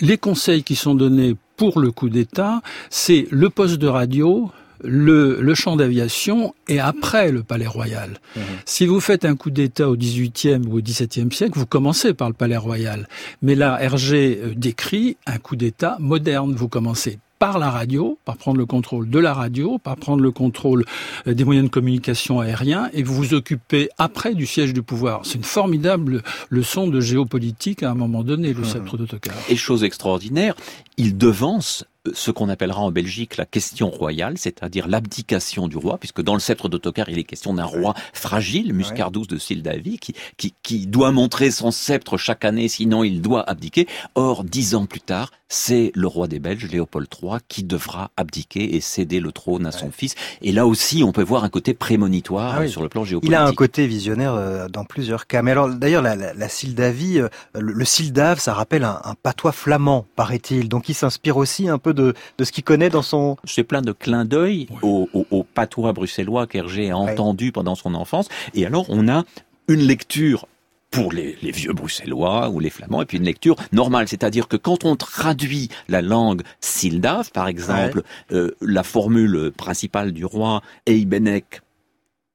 [0.02, 4.50] les conseils qui sont donnés pour le coup d'État, c'est le poste de radio,
[4.84, 8.20] le, champ d'aviation et après le palais royal.
[8.36, 8.42] Mhm.
[8.66, 12.30] Si vous faites un coup d'État au XVIIIe ou au XVIIe siècle, vous commencez par
[12.30, 13.08] le palais royal.
[13.44, 16.56] Mais là, Hergé euh, décrit un coup d'État moderne.
[16.56, 20.30] Vous commencez par la radio, par prendre le contrôle de la radio, par prendre le
[20.30, 20.86] contrôle
[21.26, 25.22] euh, des moyens de communication aériens, et vous vous occupez après du siège du pouvoir.
[25.24, 29.34] C'est une formidable leçon de géopolitique à un moment donné, le sceptre d'autocar.
[29.50, 30.54] Et chose extraordinaire,
[30.98, 36.22] il devance ce qu'on appellera en Belgique la question royale, c'est-à-dire l'abdication du roi, puisque
[36.22, 40.54] dans le sceptre d'Autocar, il est question d'un roi fragile, Muscardus de Sildavie, qui, qui,
[40.64, 43.88] qui doit montrer son sceptre chaque année, sinon il doit abdiquer.
[44.16, 48.76] Or, dix ans plus tard, c'est le roi des Belges, Léopold III, qui devra abdiquer
[48.76, 50.16] et céder le trône à son fils.
[50.42, 53.32] Et là aussi, on peut voir un côté prémonitoire ah sur le plan géopolitique.
[53.32, 55.42] Il a un côté visionnaire euh, dans plusieurs cas.
[55.42, 60.06] Mais alors, d'ailleurs, la, la, Sildavie, euh, le, Sildave, ça rappelle un, un patois flamand,
[60.16, 60.70] paraît-il.
[60.70, 63.38] Donc, il s'inspire aussi un peu de, de ce qu'il connaît dans son...
[63.44, 68.28] C'est plein de clins d'œil au, au, patois bruxellois qu'Hergé a entendu pendant son enfance.
[68.54, 69.24] Et alors, on a
[69.68, 70.48] une lecture
[70.92, 74.10] pour les, les, vieux bruxellois ou les flamands, et puis une lecture normale.
[74.10, 80.26] C'est-à-dire que quand on traduit la langue sildave, par exemple, euh, la formule principale du
[80.26, 81.62] roi Eibenek,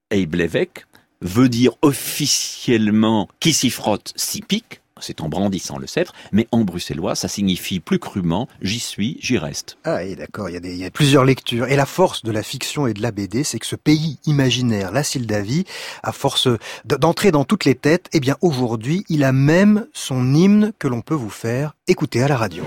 [0.09, 0.85] Eiblevek,
[1.21, 6.61] veut dire officiellement qui s'y frotte s'y pique, c'est en brandissant le sceptre, mais en
[6.61, 9.77] bruxellois, ça signifie plus crûment j'y suis, j'y reste.
[9.83, 11.67] Ah, et d'accord, il, y, a plusieurs lectures.
[11.67, 14.91] Et la force de la fiction et de la BD, c'est que ce pays imaginaire,
[14.91, 15.65] la Sildavie,
[16.03, 16.47] à force
[16.85, 21.01] d'entrer dans toutes les têtes, eh bien aujourd'hui, il a même son hymne que l'on
[21.01, 22.63] peut vous faire écouter à la radio.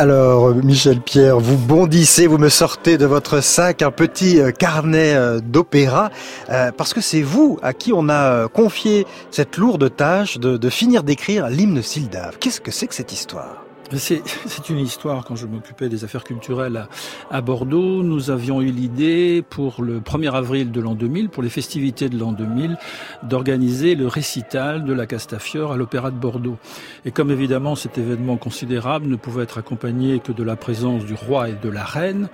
[0.00, 5.12] Alors, Michel Pierre, vous bondissez, vous me sortez de votre sac un petit euh, carnet
[5.14, 6.10] euh, d'opéra,
[6.50, 10.70] euh, parce que c'est vous à qui on a confié cette lourde tâche de, de
[10.70, 12.38] finir d'écrire l'hymne Sildave.
[12.38, 13.67] Qu'est-ce que c'est que cette histoire?
[13.96, 16.88] C'est une histoire, quand je m'occupais des affaires culturelles à,
[17.30, 21.48] à, Bordeaux, nous avions eu l'idée pour le 1er avril de l'an 2000, pour les
[21.48, 22.76] festivités de l'an 2000,
[23.22, 26.58] d'organiser le récital de la Castafiore à l'Opéra de Bordeaux.
[27.06, 31.14] Et comme évidemment cet événement considérable ne pouvait être accompagné que de la présence du
[31.14, 32.28] roi et de la reine,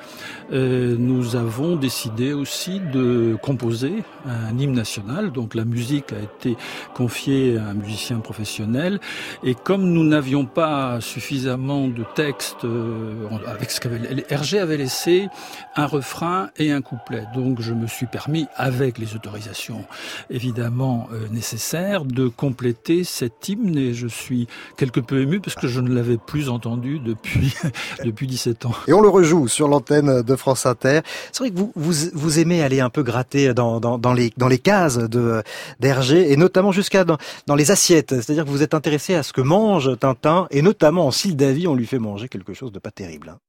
[0.52, 5.30] euh, nous avons décidé aussi de composer un hymne national.
[5.30, 6.56] Donc la musique a été
[6.94, 8.98] confiée à un musicien professionnel.
[9.44, 15.28] Et comme nous n'avions pas suffisamment de textes euh, avec ce qu'avait Hergé avait laissé
[15.76, 17.24] un refrain et un couplet.
[17.34, 19.84] Donc je me suis permis, avec les autorisations
[20.30, 25.68] évidemment euh, nécessaires, de compléter cet hymne et je suis quelque peu ému parce que
[25.68, 27.54] je ne l'avais plus entendu depuis
[28.04, 28.72] depuis 17 ans.
[28.86, 31.00] Et on le rejoue sur l'antenne de France Inter.
[31.32, 34.48] C'est vrai que vous, vous, vous aimez aller un peu gratter dans, dans, les dans
[34.48, 35.42] les cases de
[35.80, 38.10] d'Hergé et notamment jusqu'à dans, dans les assiettes.
[38.10, 41.74] C'est-à-dire que vous êtes intéressé à ce que mange Tintin et notamment en David, on
[41.74, 43.28] lui fait manger quelque chose de pas terrible.
[43.30, 43.40] Hein.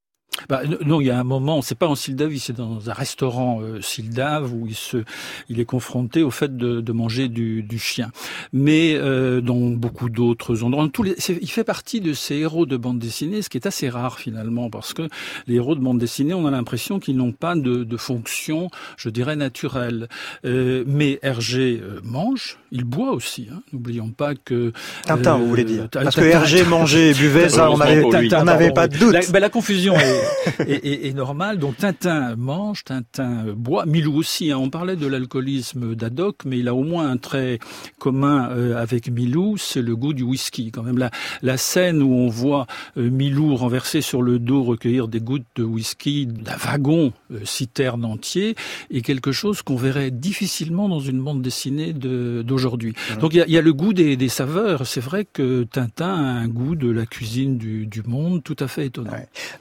[0.49, 3.61] Bah, non, il y a un moment, c'est pas en Sildavie, c'est dans un restaurant
[3.61, 5.03] euh, Sildave où il se,
[5.49, 8.11] il est confronté au fait de, de manger du, du, chien.
[8.53, 12.77] Mais euh, dans beaucoup d'autres endroits, tous les, il fait partie de ces héros de
[12.77, 15.07] bande dessinée, ce qui est assez rare finalement, parce que
[15.47, 19.09] les héros de bande dessinée, on a l'impression qu'ils n'ont pas de, de, fonction, je
[19.09, 20.07] dirais naturelle.
[20.45, 23.47] Euh, mais Hergé euh, mange, il boit aussi.
[23.51, 23.61] Hein.
[23.73, 24.73] N'oublions pas que
[25.05, 25.83] Tintin, vous voulez dire?
[25.83, 29.13] Euh, Parce que Hergé mangeait et buvait, ça, on n'avait pas de doute.
[29.13, 29.95] La, ben, la confusion
[30.59, 31.59] est, normal.
[31.59, 34.51] Donc Tintin mange, Tintin boit, Milou aussi.
[34.51, 34.57] Hein.
[34.57, 37.59] On parlait de l'alcoolisme d'Adoc, mais il a au moins un trait
[37.99, 40.71] commun euh, avec Milou, c'est le goût du whisky.
[40.71, 41.11] Quand même la,
[41.41, 45.63] la scène où on voit euh, Milou renversé sur le dos recueillir des gouttes de
[45.63, 48.55] whisky d'un wagon euh, citerne entier
[48.91, 52.93] est quelque chose qu'on verrait difficilement dans une bande dessinée d'aujourd'hui.
[53.19, 54.87] Donc il y a, le goût des, saveurs.
[54.87, 58.87] C'est vrai que Tintin a un goût de la cuisine du, monde tout à fait
[58.87, 59.11] étonnant.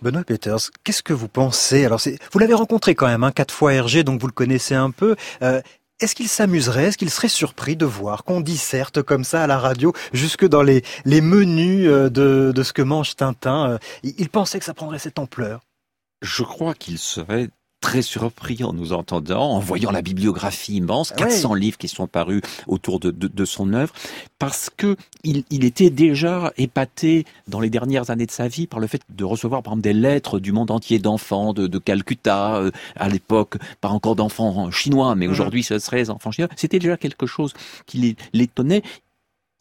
[0.03, 0.25] Benoît
[0.85, 1.85] Qu'est-ce que vous pensez?
[1.85, 2.01] Alors,
[2.33, 5.17] vous l'avez rencontré quand même, hein, quatre fois Hergé, donc vous le connaissez un peu.
[5.43, 5.61] Euh,
[6.01, 9.59] est-ce qu'il s'amuserait, est-ce qu'il serait surpris de voir qu'on disserte comme ça à la
[9.59, 13.71] radio, jusque dans les, les menus euh, de, de ce que mange Tintin?
[13.71, 15.61] Euh, Il pensait que ça prendrait cette ampleur.
[16.23, 17.49] Je crois qu'il serait
[17.85, 22.41] très surpris en nous entendant, en voyant la bibliographie immense, 400 livres qui sont parus
[22.67, 23.93] autour de, de, de son œuvre,
[24.39, 28.81] parce que il, il, était déjà épaté dans les dernières années de sa vie par
[28.81, 32.57] le fait de recevoir par exemple des lettres du monde entier d'enfants de, de, Calcutta
[32.57, 35.31] euh, à l'époque, pas encore d'enfants chinois, mais mmh.
[35.31, 36.49] aujourd'hui ce serait des enfants chinois.
[36.57, 37.53] C'était déjà quelque chose
[37.85, 38.83] qui l'étonnait.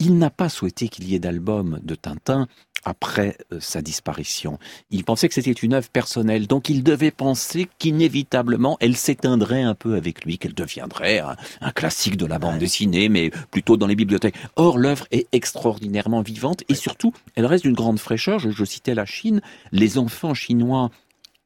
[0.00, 2.48] Il n'a pas souhaité qu'il y ait d'albums de Tintin
[2.84, 4.58] après euh, sa disparition.
[4.90, 9.74] Il pensait que c'était une œuvre personnelle, donc il devait penser qu'inévitablement elle s'éteindrait un
[9.74, 11.20] peu avec lui, qu'elle deviendrait
[11.60, 14.36] un, classique de la bande dessinée, mais plutôt dans les bibliothèques.
[14.56, 18.38] Or, l'œuvre est extraordinairement vivante et surtout, elle reste d'une grande fraîcheur.
[18.38, 19.40] Je, je citais la Chine,
[19.72, 20.90] les enfants chinois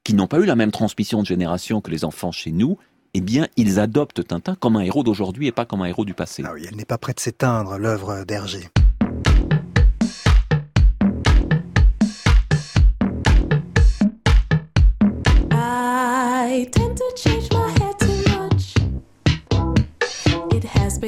[0.05, 2.79] qui n'ont pas eu la même transmission de génération que les enfants chez nous,
[3.14, 6.14] eh bien, ils adoptent Tintin comme un héros d'aujourd'hui et pas comme un héros du
[6.14, 6.42] passé.
[6.46, 8.68] Ah oui, elle n'est pas prête de s'éteindre, l'œuvre d'Hergé.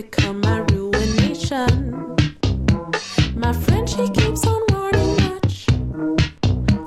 [0.02, 2.16] Become my ruination.
[3.34, 5.66] My friend, she keeps on warning much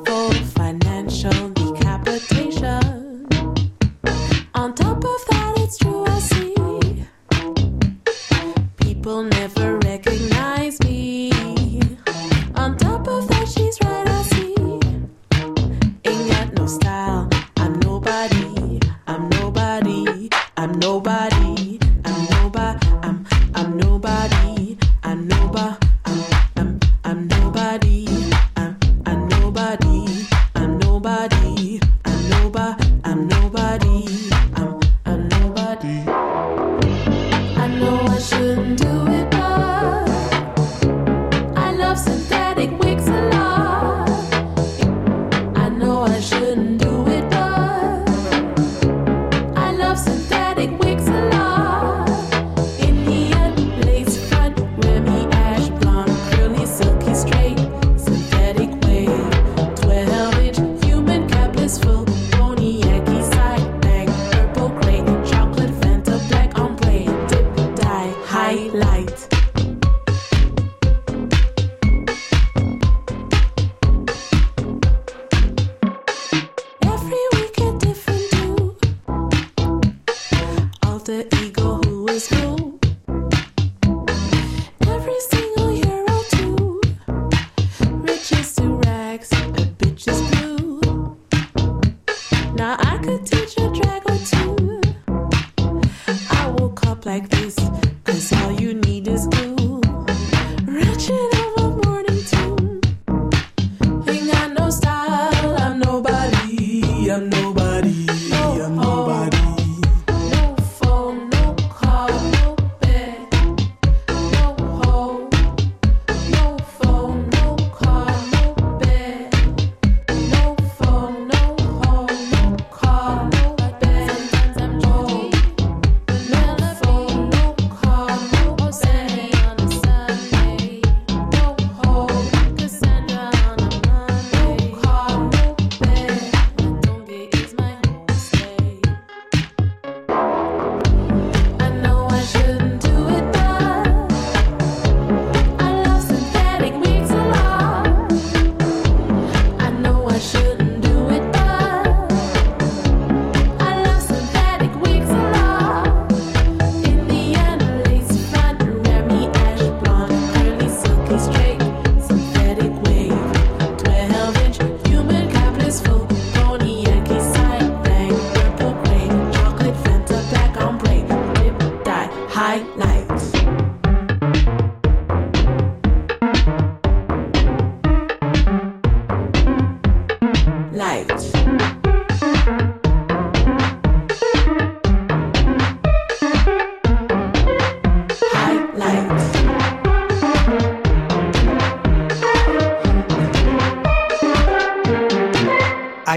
[0.05, 3.27] for financial decapitation.
[4.55, 6.55] On top of that, it's true, I see
[8.77, 9.82] people never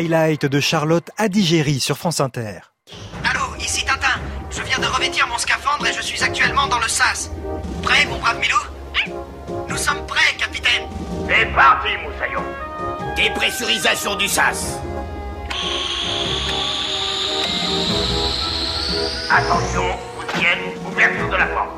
[0.06, 2.60] Highlight de Charlotte Adigéry sur France Inter.
[3.28, 4.20] Allô, ici Tintin.
[4.52, 7.32] Je viens de revêtir mon scaphandre et je suis actuellement dans le sas.
[7.82, 8.56] Prêt, mon brave Milou?
[9.68, 10.84] Nous sommes prêts, capitaine.
[11.28, 12.44] C'est parti, Moussaillon.
[13.16, 14.78] Dépressurisation du sas.
[19.28, 21.70] Attention, Poussienne, ouverture de la porte.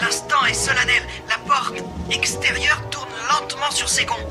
[0.00, 1.02] L'instant est solennel.
[1.28, 1.74] La porte
[2.12, 4.28] extérieure tourne lentement sur ses gonds.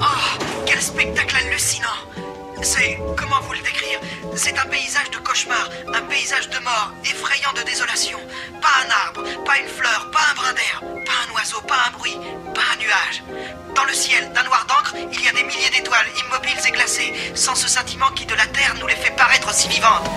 [0.00, 1.88] Oh, quel spectacle hallucinant
[2.62, 2.98] C'est...
[3.16, 4.00] comment vous le décrire?
[4.36, 8.18] C'est un paysage de cauchemar, un paysage de mort, effrayant de désolation.
[8.60, 11.90] Pas un arbre, pas une fleur, pas un brin d'herbe, pas un oiseau, pas un
[11.90, 12.16] bruit,
[12.54, 13.22] pas un nuage.
[13.74, 17.12] Dans le ciel, d'un noir d'encre, il y a des milliers d'étoiles, immobiles et glacées,
[17.34, 20.08] sans ce sentiment qui de la terre nous les fait paraître si vivantes.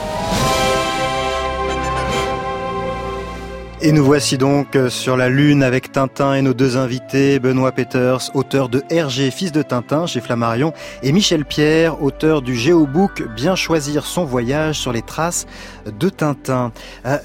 [3.86, 8.34] Et nous voici donc sur la Lune avec Tintin et nos deux invités, Benoît Peters,
[8.34, 13.58] auteur de Hergé, fils de Tintin chez Flammarion, et Michel Pierre, auteur du Géobook Bien
[13.58, 15.48] choisir son voyage sur les traces
[15.86, 16.72] de Tintin.
[17.06, 17.18] Euh,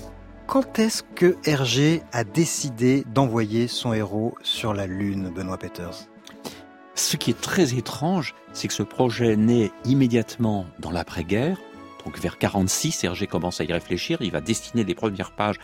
[0.49, 6.09] quand est-ce que Hergé a décidé d'envoyer son héros sur la Lune, Benoît Peters?
[6.97, 11.59] Ce qui est très étrange, c'est que ce projet naît immédiatement dans l'après-guerre.
[12.05, 14.19] Donc vers 46, Hergé commence à y réfléchir.
[14.23, 15.59] Il va destiner les premières pages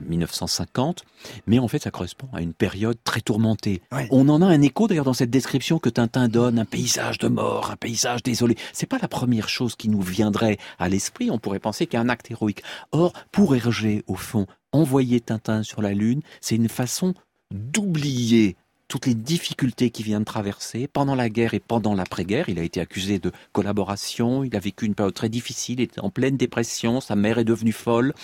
[0.00, 1.04] 1950,
[1.46, 3.82] mais en fait ça correspond à une période très tourmentée.
[4.10, 7.28] On en a un écho d'ailleurs dans cette description que Tintin donne, un paysage de
[7.28, 8.56] mort, un paysage désolé.
[8.72, 11.96] C'est pas la première chose qui nous viendrait à l'esprit, on pourrait penser qu'il y
[11.98, 12.62] a un acte héroïque.
[12.92, 17.14] Or, pour Hergé, au fond, envoyer Tintin sur la Lune, c'est une façon
[17.50, 18.56] d'oublier
[18.88, 22.48] toutes les difficultés qu'il vient de traverser pendant la guerre et pendant l'après-guerre.
[22.48, 26.00] Il a été accusé de collaboration, il a vécu une période très difficile, il était
[26.00, 28.14] en pleine dépression, sa mère est devenue folle.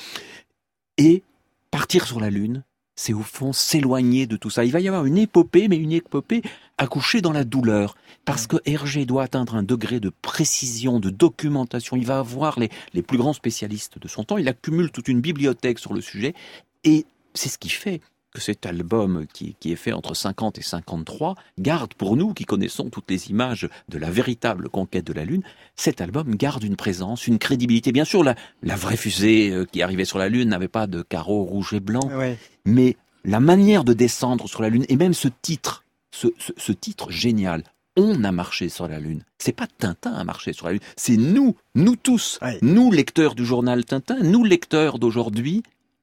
[0.99, 1.23] Et
[1.73, 2.63] partir sur la Lune,
[2.95, 4.65] c'est au fond s'éloigner de tout ça.
[4.65, 6.43] Il va y avoir une épopée, mais une épopée
[6.79, 7.97] accouchée dans la douleur.
[8.25, 11.97] Parce que Hergé doit atteindre un degré de précision, de documentation.
[11.97, 14.37] Il va avoir les, les plus grands spécialistes de son temps.
[14.37, 16.35] Il accumule toute une bibliothèque sur le sujet.
[16.85, 20.63] Et c'est ce qui fait que cet album, qui, qui, est fait entre 50 et
[20.63, 25.25] 53, garde pour nous, qui connaissons toutes les images de la véritable conquête de la
[25.25, 25.43] Lune,
[25.77, 27.93] cet album garde une présence, une crédibilité.
[27.93, 31.03] Bien sûr, la, la vraie fusée euh, qui arrivait sur la Lune n'avait pas de
[31.03, 32.39] carreaux rouges et blancs, ouais.
[32.65, 36.73] mais la manière de descendre sur la Lune, et même ce titre, ce, ce, ce
[36.73, 37.63] titre génial,
[37.97, 39.25] on a marché sur la Lune.
[39.39, 42.59] C'est pas Tintin à marcher sur la Lune, c'est nous, nous tous, ouais.
[42.63, 45.63] nous lecteurs du journal Tintin, nous lecteurs d'aujourd'hui,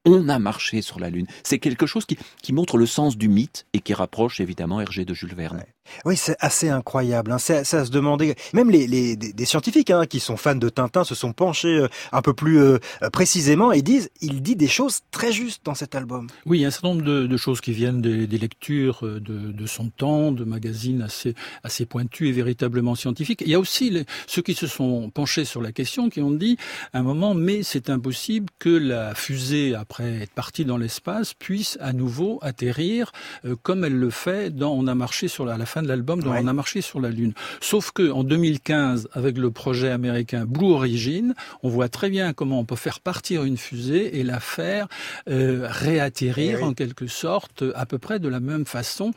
[0.10, 1.28] On a marché sur la Lune.
[1.44, 5.06] C'est quelque chose qui, qui montre le sens du mythe et qui rapproche évidemment Hergé
[5.06, 5.64] de Jules Verne.
[6.06, 7.32] Oui, c'est assez incroyable.
[7.32, 7.40] Hein.
[7.40, 8.36] C'est à se demander.
[8.54, 11.88] Même les, les des, scientifiques hein, qui sont fans de Tintin se sont penchés euh,
[12.12, 12.78] un peu plus euh,
[13.12, 16.28] précisément et disent, il dit des choses très justes dans cet album.
[16.46, 19.06] Oui, il y a un certain nombre de, de choses qui viennent des, des lectures
[19.06, 21.34] euh, de, de, son temps, de magazines assez
[21.64, 23.42] assez pointus et véritablement scientifiques.
[23.46, 26.32] Il y a aussi les, ceux qui se sont penchés sur la question, qui ont
[26.32, 26.58] dit
[26.94, 31.78] à un moment, mais c'est impossible que la fusée, après être partie dans l'espace, puisse
[31.82, 33.12] à nouveau atterrir
[33.46, 35.88] euh, comme elle le fait dans On a marché sur la, à la fin de
[35.88, 37.34] l'album, dans On a marché sur la Lune.
[37.62, 41.34] Sauf que en 2015, avec le projet américain Blue Origin,
[41.64, 44.88] on voit très bien comment on peut faire partir une fusée et la faire
[45.30, 49.12] euh, réatterrir eh en quelque sorte à peu près de la même façon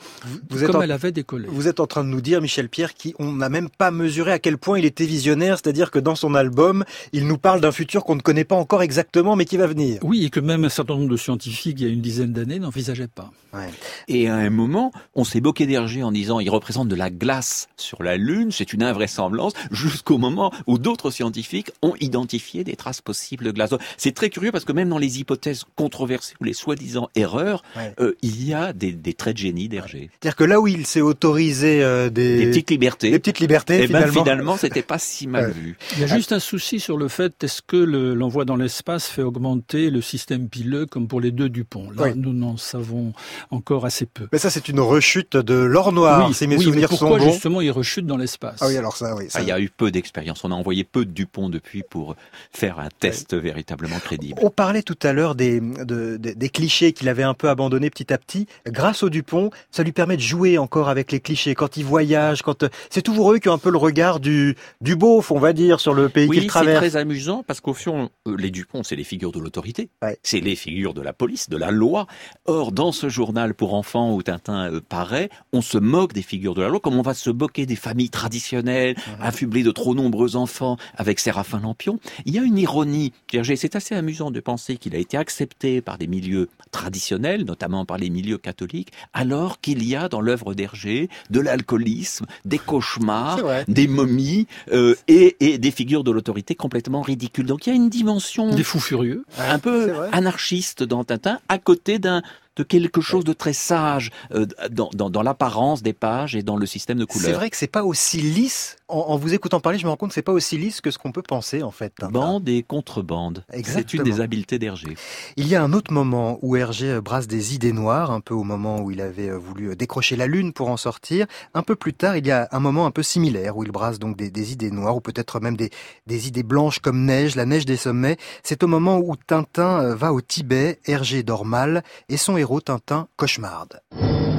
[0.51, 1.49] vous comme elle avait décollé.
[1.49, 4.39] Vous êtes en train de nous dire, Michel Pierre, qu'on n'a même pas mesuré à
[4.39, 8.05] quel point il était visionnaire, c'est-à-dire que dans son album, il nous parle d'un futur
[8.05, 9.99] qu'on ne connaît pas encore exactement, mais qui va venir.
[10.03, 12.59] Oui, et que même un certain nombre de scientifiques, il y a une dizaine d'années,
[12.59, 13.31] n'envisageaient pas.
[13.53, 13.69] Ouais.
[14.09, 17.69] Et à un moment, on s'est moqué d'Hergé en disant il représente de la glace
[17.77, 23.03] sur la Lune, c'est une invraisemblance, jusqu'au moment où d'autres scientifiques ont identifié des traces
[23.03, 23.71] possibles de glace.
[23.99, 27.95] C'est très curieux parce que même dans les hypothèses controversées ou les soi-disant erreurs, ouais.
[28.01, 29.99] euh, il y a des, des, traits de génie d'Hergé.
[29.99, 30.11] Ouais.
[30.13, 32.39] C'est-à-dire que là où il s'est autorisé euh, des...
[32.39, 32.47] des...
[32.47, 35.77] petites libertés, des petites libertés, et finalement, ben, finalement, c'était pas si mal vu.
[35.95, 39.07] Il y a juste un souci sur le fait est-ce que l'envoi le, dans l'espace
[39.07, 41.90] fait augmenter le système pileux comme pour les deux Dupont.
[41.96, 42.12] Là, oui.
[42.14, 43.12] nous n'en savons
[43.50, 44.28] encore assez peu.
[44.32, 46.28] Mais ça, c'est une rechute de l'or noir.
[46.28, 47.32] Oui, si mes oui, souvenirs mais pourquoi sont bons.
[47.32, 49.24] justement il rechute dans l'espace Ah oui, alors ça, oui.
[49.28, 49.38] Ça...
[49.38, 50.44] Ah, il y a eu peu d'expérience.
[50.44, 52.14] On a envoyé peu de Dupont depuis pour
[52.53, 53.40] faire un test oui.
[53.40, 54.38] véritablement crédible.
[54.42, 57.90] On parlait tout à l'heure des, de, des, des clichés qu'il avait un peu abandonnés
[57.90, 58.46] petit à petit.
[58.66, 61.55] Grâce au Dupont, ça lui permet de jouer encore avec les clichés.
[61.55, 64.96] Quand il voyage, quand c'est toujours eux qui ont un peu le regard du du
[64.96, 66.82] beauf, on va dire, sur le pays oui, qu'il traverse.
[66.84, 70.18] c'est très amusant parce qu'au fond, les Dupont, c'est les figures de l'autorité, ouais.
[70.22, 72.07] c'est les figures de la police, de la loi.
[72.47, 76.55] Or, dans ce journal pour enfants où Tintin euh, paraît, on se moque des figures
[76.55, 79.22] de la loi, comme on va se moquer des familles traditionnelles, mmh.
[79.22, 81.99] affublées de trop nombreux enfants avec Séraphin Lampion.
[82.24, 83.12] Il y a une ironie.
[83.30, 87.99] C'est assez amusant de penser qu'il a été accepté par des milieux traditionnels, notamment par
[87.99, 93.86] les milieux catholiques, alors qu'il y a dans l'œuvre d'Hergé de l'alcoolisme, des cauchemars, des
[93.86, 97.47] momies euh, et, et, des figures de l'autorité complètement ridicules.
[97.47, 99.93] Donc il y a une dimension des fous furieux, un peu
[100.33, 102.22] anarchiste dans Tintin, à côté d'un
[102.57, 106.57] de quelque chose de très sage euh, dans, dans, dans l'apparence des pages et dans
[106.57, 107.26] le système de couleurs.
[107.26, 108.76] C'est vrai que c'est pas aussi lisse.
[108.88, 110.90] En, en, vous écoutant parler, je me rends compte que c'est pas aussi lisse que
[110.90, 111.94] ce qu'on peut penser en fait.
[112.11, 113.44] Bande et contrebande.
[113.64, 114.96] C'est une des habiletés d'Hergé.
[115.36, 118.44] Il y a un autre moment où Hergé brasse des idées noires, un peu au
[118.44, 121.26] moment où il avait voulu décrocher la lune pour en sortir.
[121.55, 123.98] Un peu plus tard, il y a un moment un peu similaire où il brasse
[123.98, 125.70] donc des, des idées noires ou peut-être même des,
[126.07, 128.18] des idées blanches comme neige, la neige des sommets.
[128.42, 134.32] C'est au moment où Tintin va au Tibet, Hergé dort mal et son Tintin cauchemarde.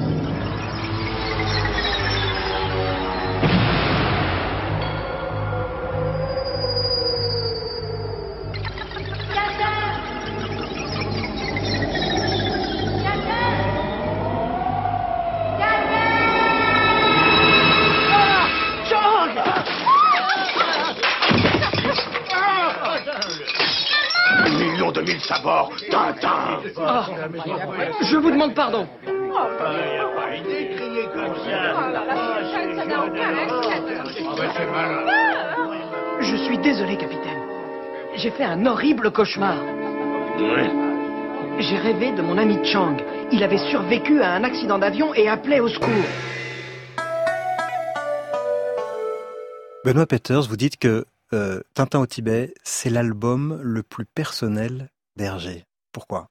[25.23, 28.87] De mille sabords, Tintin oh, Je vous demande pardon.
[36.21, 37.41] Je suis désolé, capitaine.
[38.15, 39.57] J'ai fait un horrible cauchemar.
[40.37, 40.69] Oui.
[41.59, 42.97] J'ai rêvé de mon ami Chang.
[43.31, 45.87] Il avait survécu à un accident d'avion et appelait au secours.
[49.85, 55.63] Benoît Peters, vous dites que euh, Tintin au Tibet, c'est l'album le plus personnel d'Hergé.
[55.91, 56.27] Pourquoi?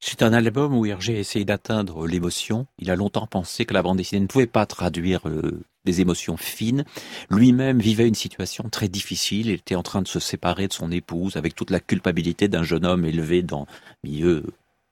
[0.00, 2.66] C'est un album où Hergé a essayé d'atteindre l'émotion.
[2.78, 6.36] Il a longtemps pensé que la bande dessinée ne pouvait pas traduire euh, des émotions
[6.36, 6.84] fines.
[7.30, 9.48] Lui-même vivait une situation très difficile.
[9.48, 12.62] Il était en train de se séparer de son épouse avec toute la culpabilité d'un
[12.62, 13.66] jeune homme élevé dans
[14.04, 14.44] milieu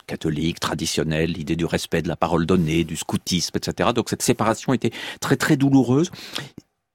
[0.06, 3.90] catholique, traditionnel, l'idée du respect de la parole donnée, du scoutisme, etc.
[3.94, 6.10] Donc cette séparation était très très douloureuse.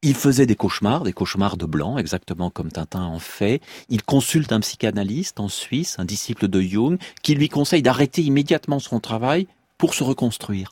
[0.02, 3.62] Il faisait des cauchemars, des cauchemars de blanc, exactement comme Tintin en fait.
[3.90, 8.80] Il consulte un psychanalyste en Suisse, un disciple de Jung, qui lui conseille d'arrêter immédiatement
[8.80, 9.48] son travail
[9.78, 10.72] pour se reconstruire.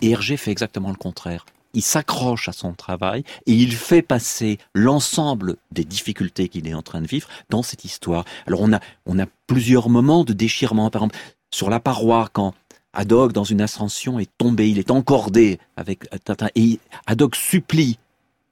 [0.00, 1.44] Et Hergé fait exactement le contraire.
[1.74, 6.82] Il s'accroche à son travail et il fait passer l'ensemble des difficultés qu'il est en
[6.82, 8.24] train de vivre dans cette histoire.
[8.46, 10.88] Alors on a, on a plusieurs moments de déchirement.
[10.88, 11.18] Par exemple,
[11.52, 12.54] sur la paroi, quand
[12.92, 17.98] Haddock, dans une ascension, est tombé, il est encordé avec Tintin et Haddock supplie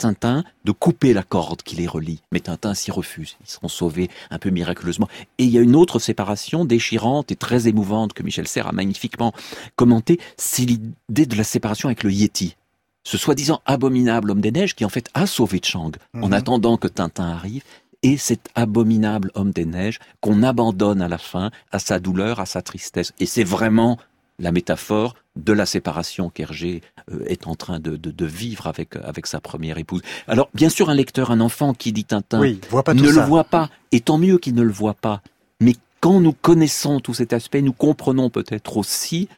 [0.00, 2.22] Tintin de couper la corde qui les relie.
[2.32, 3.36] Mais Tintin s'y refuse.
[3.44, 5.08] Ils seront sauvés un peu miraculeusement.
[5.38, 8.72] Et il y a une autre séparation déchirante et très émouvante que Michel Serres a
[8.72, 9.32] magnifiquement
[9.76, 10.18] commentée.
[10.38, 12.56] C'est l'idée de la séparation avec le Yeti.
[13.04, 16.32] Ce soi-disant abominable homme des neiges qui en fait a sauvé Chang en Mhm.
[16.32, 17.62] attendant que Tintin arrive.
[18.02, 22.46] Et cet abominable homme des neiges qu'on abandonne à la fin à sa douleur, à
[22.46, 23.12] sa tristesse.
[23.20, 23.98] Et c'est vraiment
[24.40, 26.80] la métaphore de la séparation qu'Hergé
[27.12, 30.02] euh, est en train de, de- de vivre avec, avec sa première épouse.
[30.26, 33.08] Alors, bien sûr, un lecteur, un enfant qui lit Tintin Oui, voit pas tout ne
[33.08, 33.26] le ça.
[33.26, 35.22] voit pas, et tant mieux qu'il ne le voit pas.
[35.60, 39.28] Mais quand nous connaissons tout cet aspect, nous comprenons peut-être aussi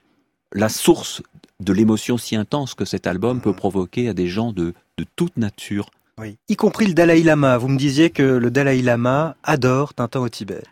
[0.52, 1.22] la source
[1.60, 5.36] de l'émotion si intense que cet album peut provoquer à des gens de, de toute
[5.36, 5.90] nature.
[6.18, 6.36] Oui.
[6.48, 7.56] Y compris le Dalai Lama.
[7.58, 10.62] Vous me disiez que le Dalai Lama adore Tintin au Tibet.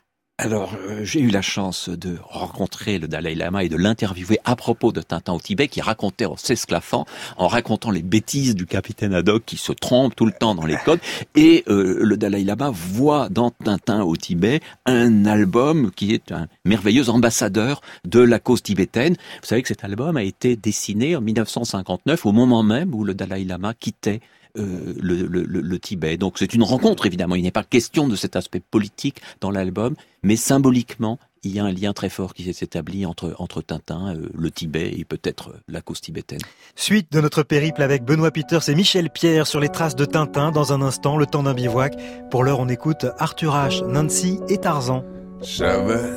[0.42, 4.56] Alors, euh, j'ai eu la chance de rencontrer le Dalai Lama et de l'interviewer à
[4.56, 7.04] propos de Tintin au Tibet, qui racontait en s'esclaffant,
[7.36, 10.78] en racontant les bêtises du capitaine Haddock qui se trompe tout le temps dans les
[10.78, 11.00] codes.
[11.34, 16.46] Et euh, le Dalai Lama voit dans Tintin au Tibet un album qui est un
[16.64, 19.16] merveilleux ambassadeur de la cause tibétaine.
[19.42, 23.12] Vous savez que cet album a été dessiné en 1959, au moment même où le
[23.12, 24.22] Dalai Lama quittait
[24.58, 26.16] euh, le, le- le- le Tibet.
[26.16, 27.34] Donc c'est une rencontre, évidemment.
[27.34, 31.64] Il n'est pas question de cet aspect politique dans l'album, mais symboliquement, il y a
[31.64, 35.50] un lien très fort qui s'est établi entre, entre Tintin, euh, le Tibet et peut-être
[35.50, 36.40] euh, la cause tibétaine.
[36.76, 40.50] Suite de notre périple avec Benoît Peters et Michel Pierre sur les traces de Tintin
[40.50, 41.96] dans un instant, le temps d'un bivouac.
[42.30, 45.02] Pour l'heure, on écoute Arthur H, Nancy et Tarzan.
[45.40, 46.10] J'avais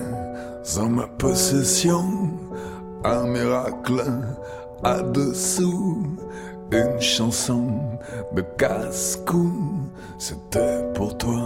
[0.78, 2.04] en ma possession
[3.06, 4.04] un miracle
[4.84, 6.06] à dessous,
[6.74, 7.62] une chanson
[8.34, 9.52] de casse-cou.
[10.18, 11.42] C'était pour toi,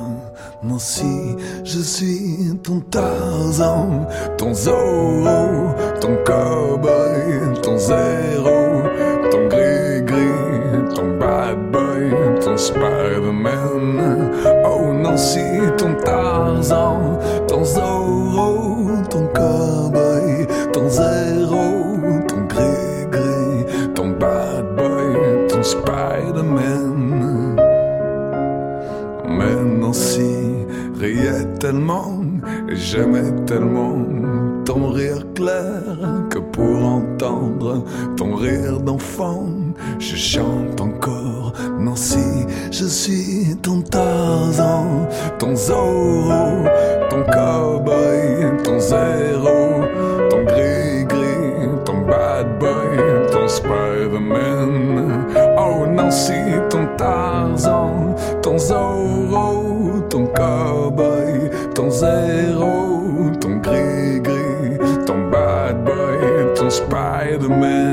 [0.63, 1.36] Nancy.
[1.63, 4.07] Je suis ton Tarzan,
[4.38, 8.84] ton Zorro, ton cowboy, ton zéro,
[9.32, 12.11] ton gris-gris, ton bad boy,
[12.41, 14.32] ton Spider-Man.
[14.65, 15.41] Oh Nancy,
[15.78, 19.03] ton Tarzan, ton Zorro,
[31.68, 32.24] tellement,
[32.70, 33.97] j'aimais tellement
[34.63, 35.84] ton rire clair
[36.30, 37.84] que pour entendre
[38.15, 39.49] ton rire d'enfant,
[39.99, 45.09] je chante encore Nancy, je suis ton Tarzan,
[45.39, 46.63] ton Zorro,
[47.09, 49.84] ton cowboy, ton zéro,
[50.30, 52.95] ton gris-gris, ton bad boy,
[53.30, 55.26] ton Spider-Man.
[55.57, 59.66] Oh Nancy, ton Tarzan, ton Zorro,
[67.48, 67.87] Spider-Man.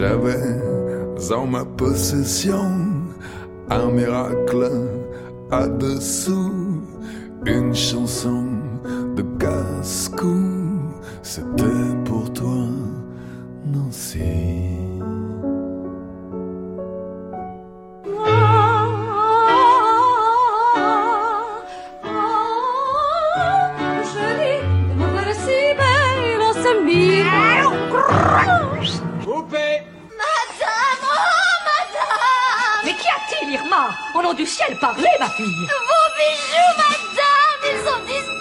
[0.00, 0.56] J'avais
[1.30, 2.72] en ma possession
[3.68, 4.70] un miracle
[5.50, 6.80] à dessous,
[7.44, 8.46] une chanson
[9.14, 10.40] de casse-cou.
[11.22, 11.66] C'était
[12.06, 12.64] pour toi,
[13.66, 14.89] Nancy.
[34.16, 38.40] Au nom du ciel, parlez, ma fille Vos bijoux, madame, ils ont disparu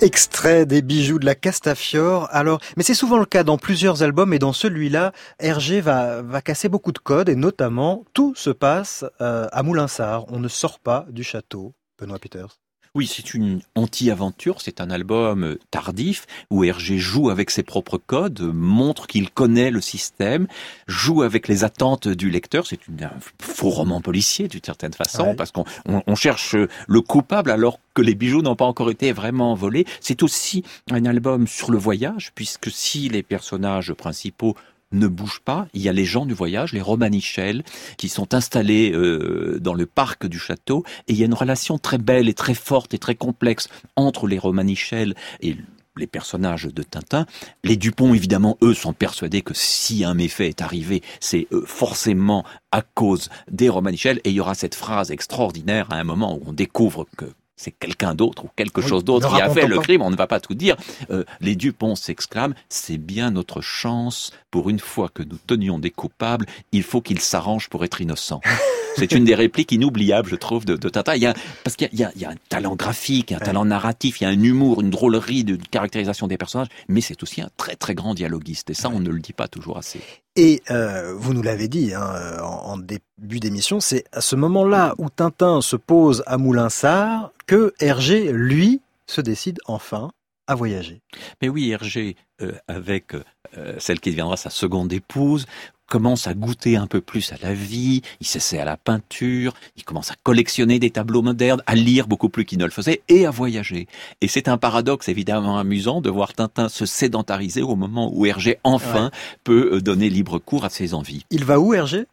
[0.00, 2.28] Extrait des bijoux de la Castafiore.
[2.30, 6.42] Alors, mais c'est souvent le cas dans plusieurs albums et dans celui-là, Hergé va, va
[6.42, 10.26] casser beaucoup de codes et notamment tout se passe euh, à Moulinsart.
[10.28, 11.74] On ne sort pas du château.
[11.98, 12.58] Benoît Peters.
[12.98, 17.96] Oui, c'est une anti-aventure, c'est un album euh, tardif où Hergé joue avec ses propres
[17.96, 20.48] codes, montre qu'il connaît le système,
[20.88, 22.66] joue avec les attentes du lecteur.
[22.66, 25.36] C'est un faux roman policier d'une certaine façon, ouais.
[25.36, 29.12] parce qu'on on, on cherche le coupable alors que les bijoux n'ont pas encore été
[29.12, 29.86] vraiment volés.
[30.00, 34.56] C'est aussi un album sur le voyage, puisque si les personnages principaux
[34.92, 35.68] ne bouge pas.
[35.74, 37.64] Il y a les gens du voyage, les Romanichels,
[37.96, 41.78] qui sont installés euh, dans le parc du château, et il y a une relation
[41.78, 45.56] très belle et très forte et très complexe entre les Romanichels et
[45.96, 47.26] les personnages de Tintin.
[47.64, 52.44] Les Dupont, évidemment, eux, sont persuadés que si un méfait est arrivé, c'est euh, forcément
[52.70, 56.42] à cause des Romanichels, et il y aura cette phrase extraordinaire à un moment où
[56.46, 57.26] on découvre que
[57.58, 60.16] c'est quelqu'un d'autre ou quelque oui, chose d'autre qui a fait le crime, on ne
[60.16, 60.76] va pas tout dire.
[61.10, 65.90] Euh, les Dupont s'exclament, c'est bien notre chance, pour une fois que nous tenions des
[65.90, 68.40] coupables, il faut qu'ils s'arrangent pour être innocents.
[68.98, 71.14] C'est une des répliques inoubliables, je trouve, de, de Tintin.
[71.14, 71.34] Il y a,
[71.64, 74.80] parce qu'il y, a, un talent graphique, un talent narratif, il y a un humour,
[74.80, 78.70] une drôlerie de caractérisation des personnages, mais c'est aussi un très très grand dialoguiste.
[78.70, 80.00] Et ça, on ne le dit pas toujours assez.
[80.36, 84.94] Et euh, vous nous l'avez dit hein, en, en début d'émission, c'est à ce moment-là
[84.98, 90.10] où Tintin se pose à Moulinsart que Hergé, lui, se décide enfin
[90.46, 91.02] à voyager.
[91.42, 95.46] Mais oui, Hergé, euh, avec euh, celle qui deviendra sa seconde épouse,
[95.88, 99.84] commence à goûter un peu plus à la vie, il s'essaie à la peinture, il
[99.84, 103.26] commence à collectionner des tableaux modernes, à lire beaucoup plus qu'il ne le faisait et
[103.26, 103.88] à voyager.
[104.20, 108.58] Et c'est un paradoxe évidemment amusant de voir Tintin se sédentariser au moment où Hergé
[108.62, 109.10] enfin ouais.
[109.44, 111.24] peut euh, donner libre cours à ses envies.
[111.30, 112.06] Il va où Hergé?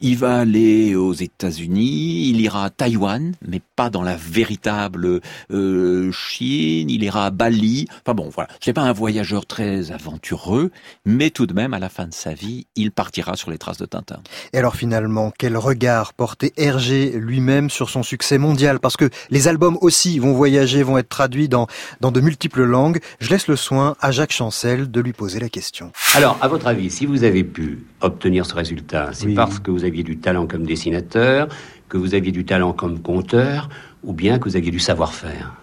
[0.00, 6.12] Il va aller aux États-Unis, il ira à Taïwan, mais pas dans la véritable euh,
[6.12, 6.90] Chine.
[6.90, 7.86] Il ira à Bali.
[8.04, 8.48] Enfin bon, voilà.
[8.60, 10.70] C'est pas un voyageur très aventureux,
[11.04, 13.78] mais tout de même, à la fin de sa vie, il partira sur les traces
[13.78, 14.20] de Tintin.
[14.52, 18.80] Et alors finalement, quel regard portait Hergé lui-même sur son succès mondial?
[18.80, 21.66] Parce que les albums aussi vont voyager, vont être traduits dans
[22.00, 23.00] dans de multiples langues.
[23.20, 25.92] Je laisse le soin à Jacques Chancel de lui poser la question.
[26.14, 29.34] Alors, à votre avis, si vous avez pu obtenir ce résultat, c'est oui.
[29.34, 31.48] parce que vous aviez du talent comme dessinateur,
[31.88, 33.68] que vous aviez du talent comme conteur,
[34.02, 35.54] ou bien que vous aviez du savoir-faire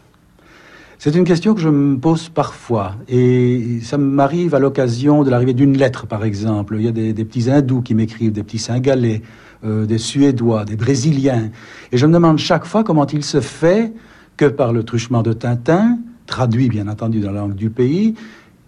[0.98, 5.54] C'est une question que je me pose parfois, et ça m'arrive à l'occasion de l'arrivée
[5.54, 6.76] d'une lettre, par exemple.
[6.78, 9.22] Il y a des, petits hindous qui m'écrivent, des petits singalais,
[9.64, 11.50] euh, des suédois, des brésiliens,
[11.92, 13.94] et je me demande chaque fois comment il se fait
[14.38, 18.16] que par le truchement de Tintin, traduit bien entendu dans la langue du pays,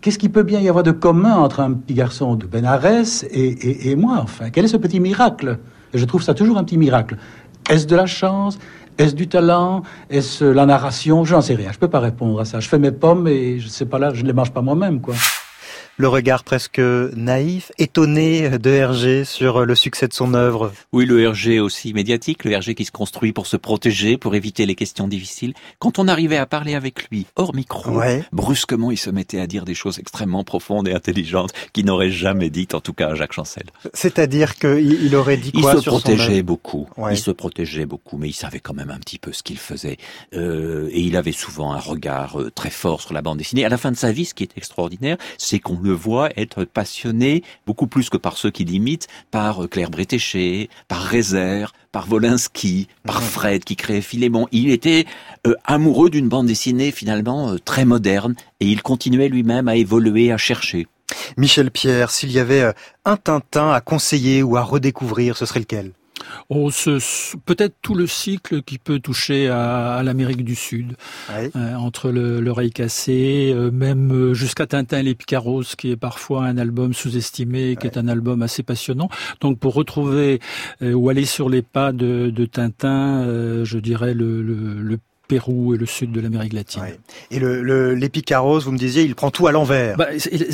[0.04, 3.24] Qu'est-ce qu'il peut bien y avoir de commun entre un petit garçon de Benares et,
[3.32, 4.49] et, et moi, enfin?
[4.49, 5.60] Quel est ce petit miracle?
[5.93, 7.16] Et Je trouve ça toujours un petit miracle.
[7.70, 8.60] Est-ce de la chance?
[8.97, 9.84] Est-ce du talent?
[10.10, 11.24] Est-ce la narration?
[11.24, 11.70] Je n'en sais rien.
[11.72, 12.60] Je ne peux pas répondre à ça.
[12.60, 14.99] Je fais mes pommes et je sais pas là, je ne les mange pas moi-même,
[14.99, 15.16] quoi
[15.97, 20.73] le regard presque naïf, étonné de Hergé sur le succès de son œuvre.
[20.91, 24.65] Oui, le Hergé aussi médiatique, le Hergé qui se construit pour se protéger, pour éviter
[24.65, 25.53] les questions difficiles.
[25.79, 28.23] Quand on arrivait à parler avec lui hors micro, ouais.
[28.31, 32.49] brusquement il se mettait à dire des choses extrêmement profondes et intelligentes qu'il n'aurait jamais
[32.49, 33.65] dites, en tout cas à Jacques Chancel.
[33.93, 36.89] C'est-à-dire qu'il aurait dit quoi Il se sur protégeait son beaucoup.
[36.97, 37.13] Ouais.
[37.13, 39.97] Il se protégeait beaucoup, mais il savait quand même un petit peu ce qu'il faisait.
[40.33, 43.63] Euh, et il avait souvent un regard euh, très fort sur la bande dessinée.
[43.65, 46.63] À la fin de sa vie, ce qui est extraordinaire, c'est qu'on le voit être
[46.63, 52.88] passionné, beaucoup plus que par ceux qui l'imitent, par Claire Bretéché, par Rézère, par Volinsky,
[53.03, 54.47] par Fred qui créait Philémon.
[54.51, 55.05] Il était
[55.47, 60.31] euh, amoureux d'une bande dessinée finalement euh, très moderne et il continuait lui-même à évoluer,
[60.31, 60.88] à chercher.
[61.38, 62.73] Michel Pierre, s'il y avait euh,
[63.05, 65.91] un Tintin à conseiller ou à redécouvrir, ce serait lequel?
[66.49, 66.70] Oh,
[67.45, 70.95] peut-être tout le cycle qui peut toucher à, à l'Amérique du Sud,
[71.30, 71.49] oui.
[71.55, 76.45] euh, entre l'oreille cassée, euh, même euh, jusqu'à Tintin et les Picaros, qui est parfois
[76.45, 79.09] un album sous-estimé, qui est un album assez passionnant.
[79.41, 80.39] Donc pour retrouver
[80.82, 84.99] euh, ou aller sur les pas de, de Tintin, euh, je dirais le, le, le
[85.28, 86.82] Pérou et le sud de l'Amérique latine.
[86.82, 86.99] Ouais.
[87.32, 89.97] Et le, l'Epicaros, vous me disiez, il prend tout à l'envers.
[89.97, 90.07] Bah,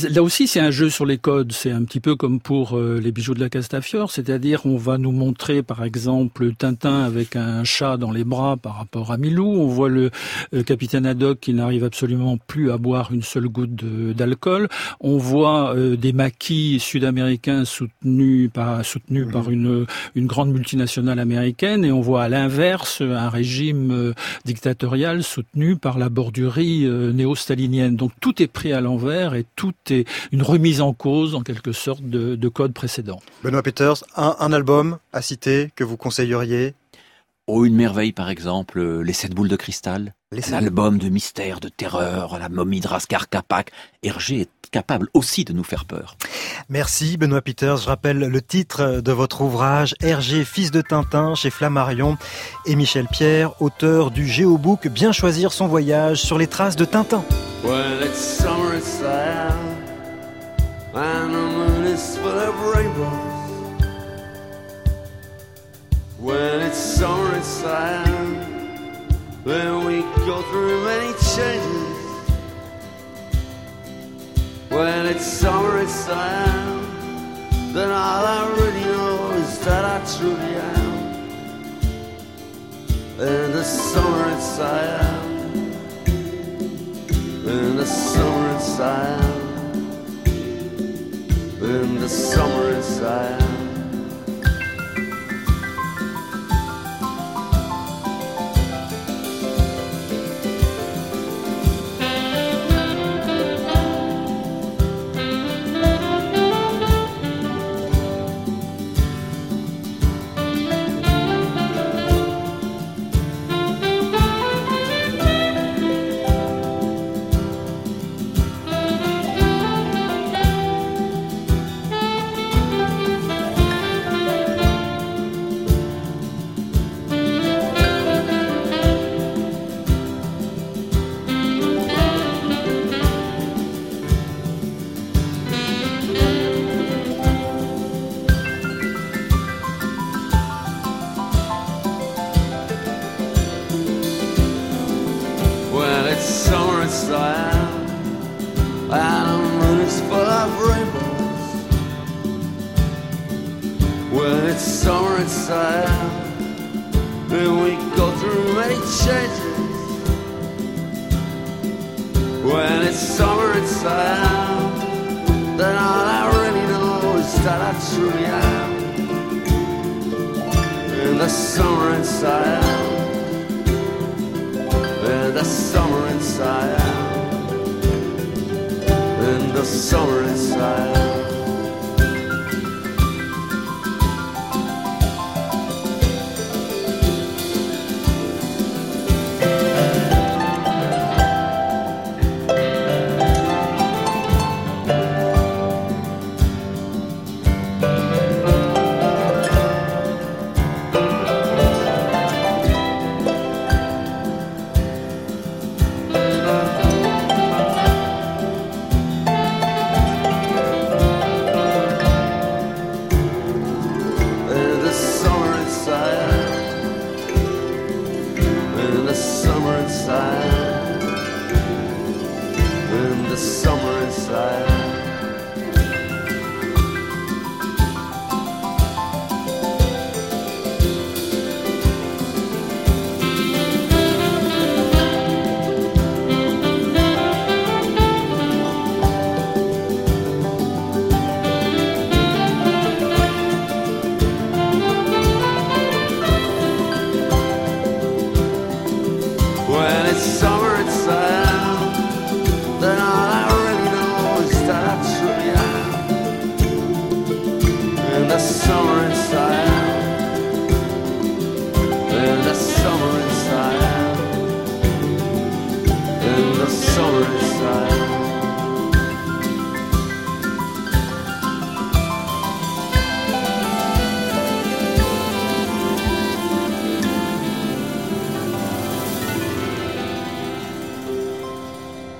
[0.09, 1.51] là aussi, c'est un jeu sur les codes.
[1.51, 4.97] C'est un petit peu comme pour euh, les bijoux de la Castafiore, c'est-à-dire on va
[4.97, 9.47] nous montrer, par exemple, Tintin avec un chat dans les bras par rapport à Milou.
[9.47, 10.11] On voit le
[10.53, 13.83] euh, capitaine Haddock qui n'arrive absolument plus à boire une seule goutte
[14.15, 14.67] d'alcool.
[14.99, 19.31] On voit euh, des maquis sud-américains soutenus par soutenus mmh.
[19.31, 24.13] par une une grande multinationale américaine, et on voit à l'inverse un régime
[24.59, 27.95] dictatoriale soutenue par la bordurie euh, néo-stalinienne.
[27.95, 31.71] Donc tout est pris à l'envers et tout est une remise en cause, en quelque
[31.71, 33.21] sorte, de, de codes précédents.
[33.41, 36.73] Benoît Peters, un, un album à citer que vous conseilleriez?
[37.47, 40.13] Oh, une merveille, par exemple, euh, Les Sept Boules de Cristal.
[40.31, 43.71] L'album de mystère, de terreur, la momie de Raskar Kapak.
[44.03, 46.17] Hergé est capable aussi de nous faire peur.
[46.69, 47.77] Merci Benoît Peters.
[47.77, 52.15] Je rappelle le titre de votre ouvrage, Hergé, fils de Tintin, chez Flammarion.
[52.67, 57.23] Et Michel Pierre, auteur du Géobook, Bien choisir son voyage sur les traces de Tintin.
[57.63, 59.51] Well, it's summer inside,
[60.93, 63.39] and the moon is full of rainbows.
[66.19, 68.08] When it's summer inside,
[69.49, 71.97] then we go through many changes.
[74.69, 76.83] When it's summer it's inside,
[77.73, 80.89] then all I really know is that I truly am.
[83.19, 85.25] In the summer it's inside,
[87.47, 89.35] in the summer it's inside,
[91.61, 93.39] in the summer inside.
[93.39, 93.48] Well,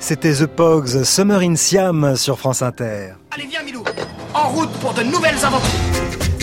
[0.09, 3.13] C'était The Pogs, Summer in Siam sur France Inter.
[3.29, 3.83] Allez, viens, Milou.
[4.33, 5.69] En route pour de nouvelles aventures.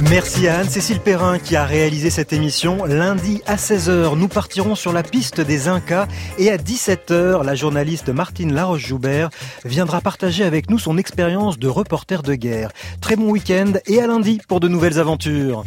[0.08, 2.84] Merci à Anne-Cécile Perrin qui a réalisé cette émission.
[2.84, 6.06] Lundi à 16h, nous partirons sur la piste des Incas
[6.38, 9.30] et à 17h, la journaliste Martine Laroche-Joubert
[9.64, 12.70] viendra partager avec nous son expérience de reporter de guerre.
[13.00, 15.64] Très bon week-end et à lundi pour de nouvelles aventures.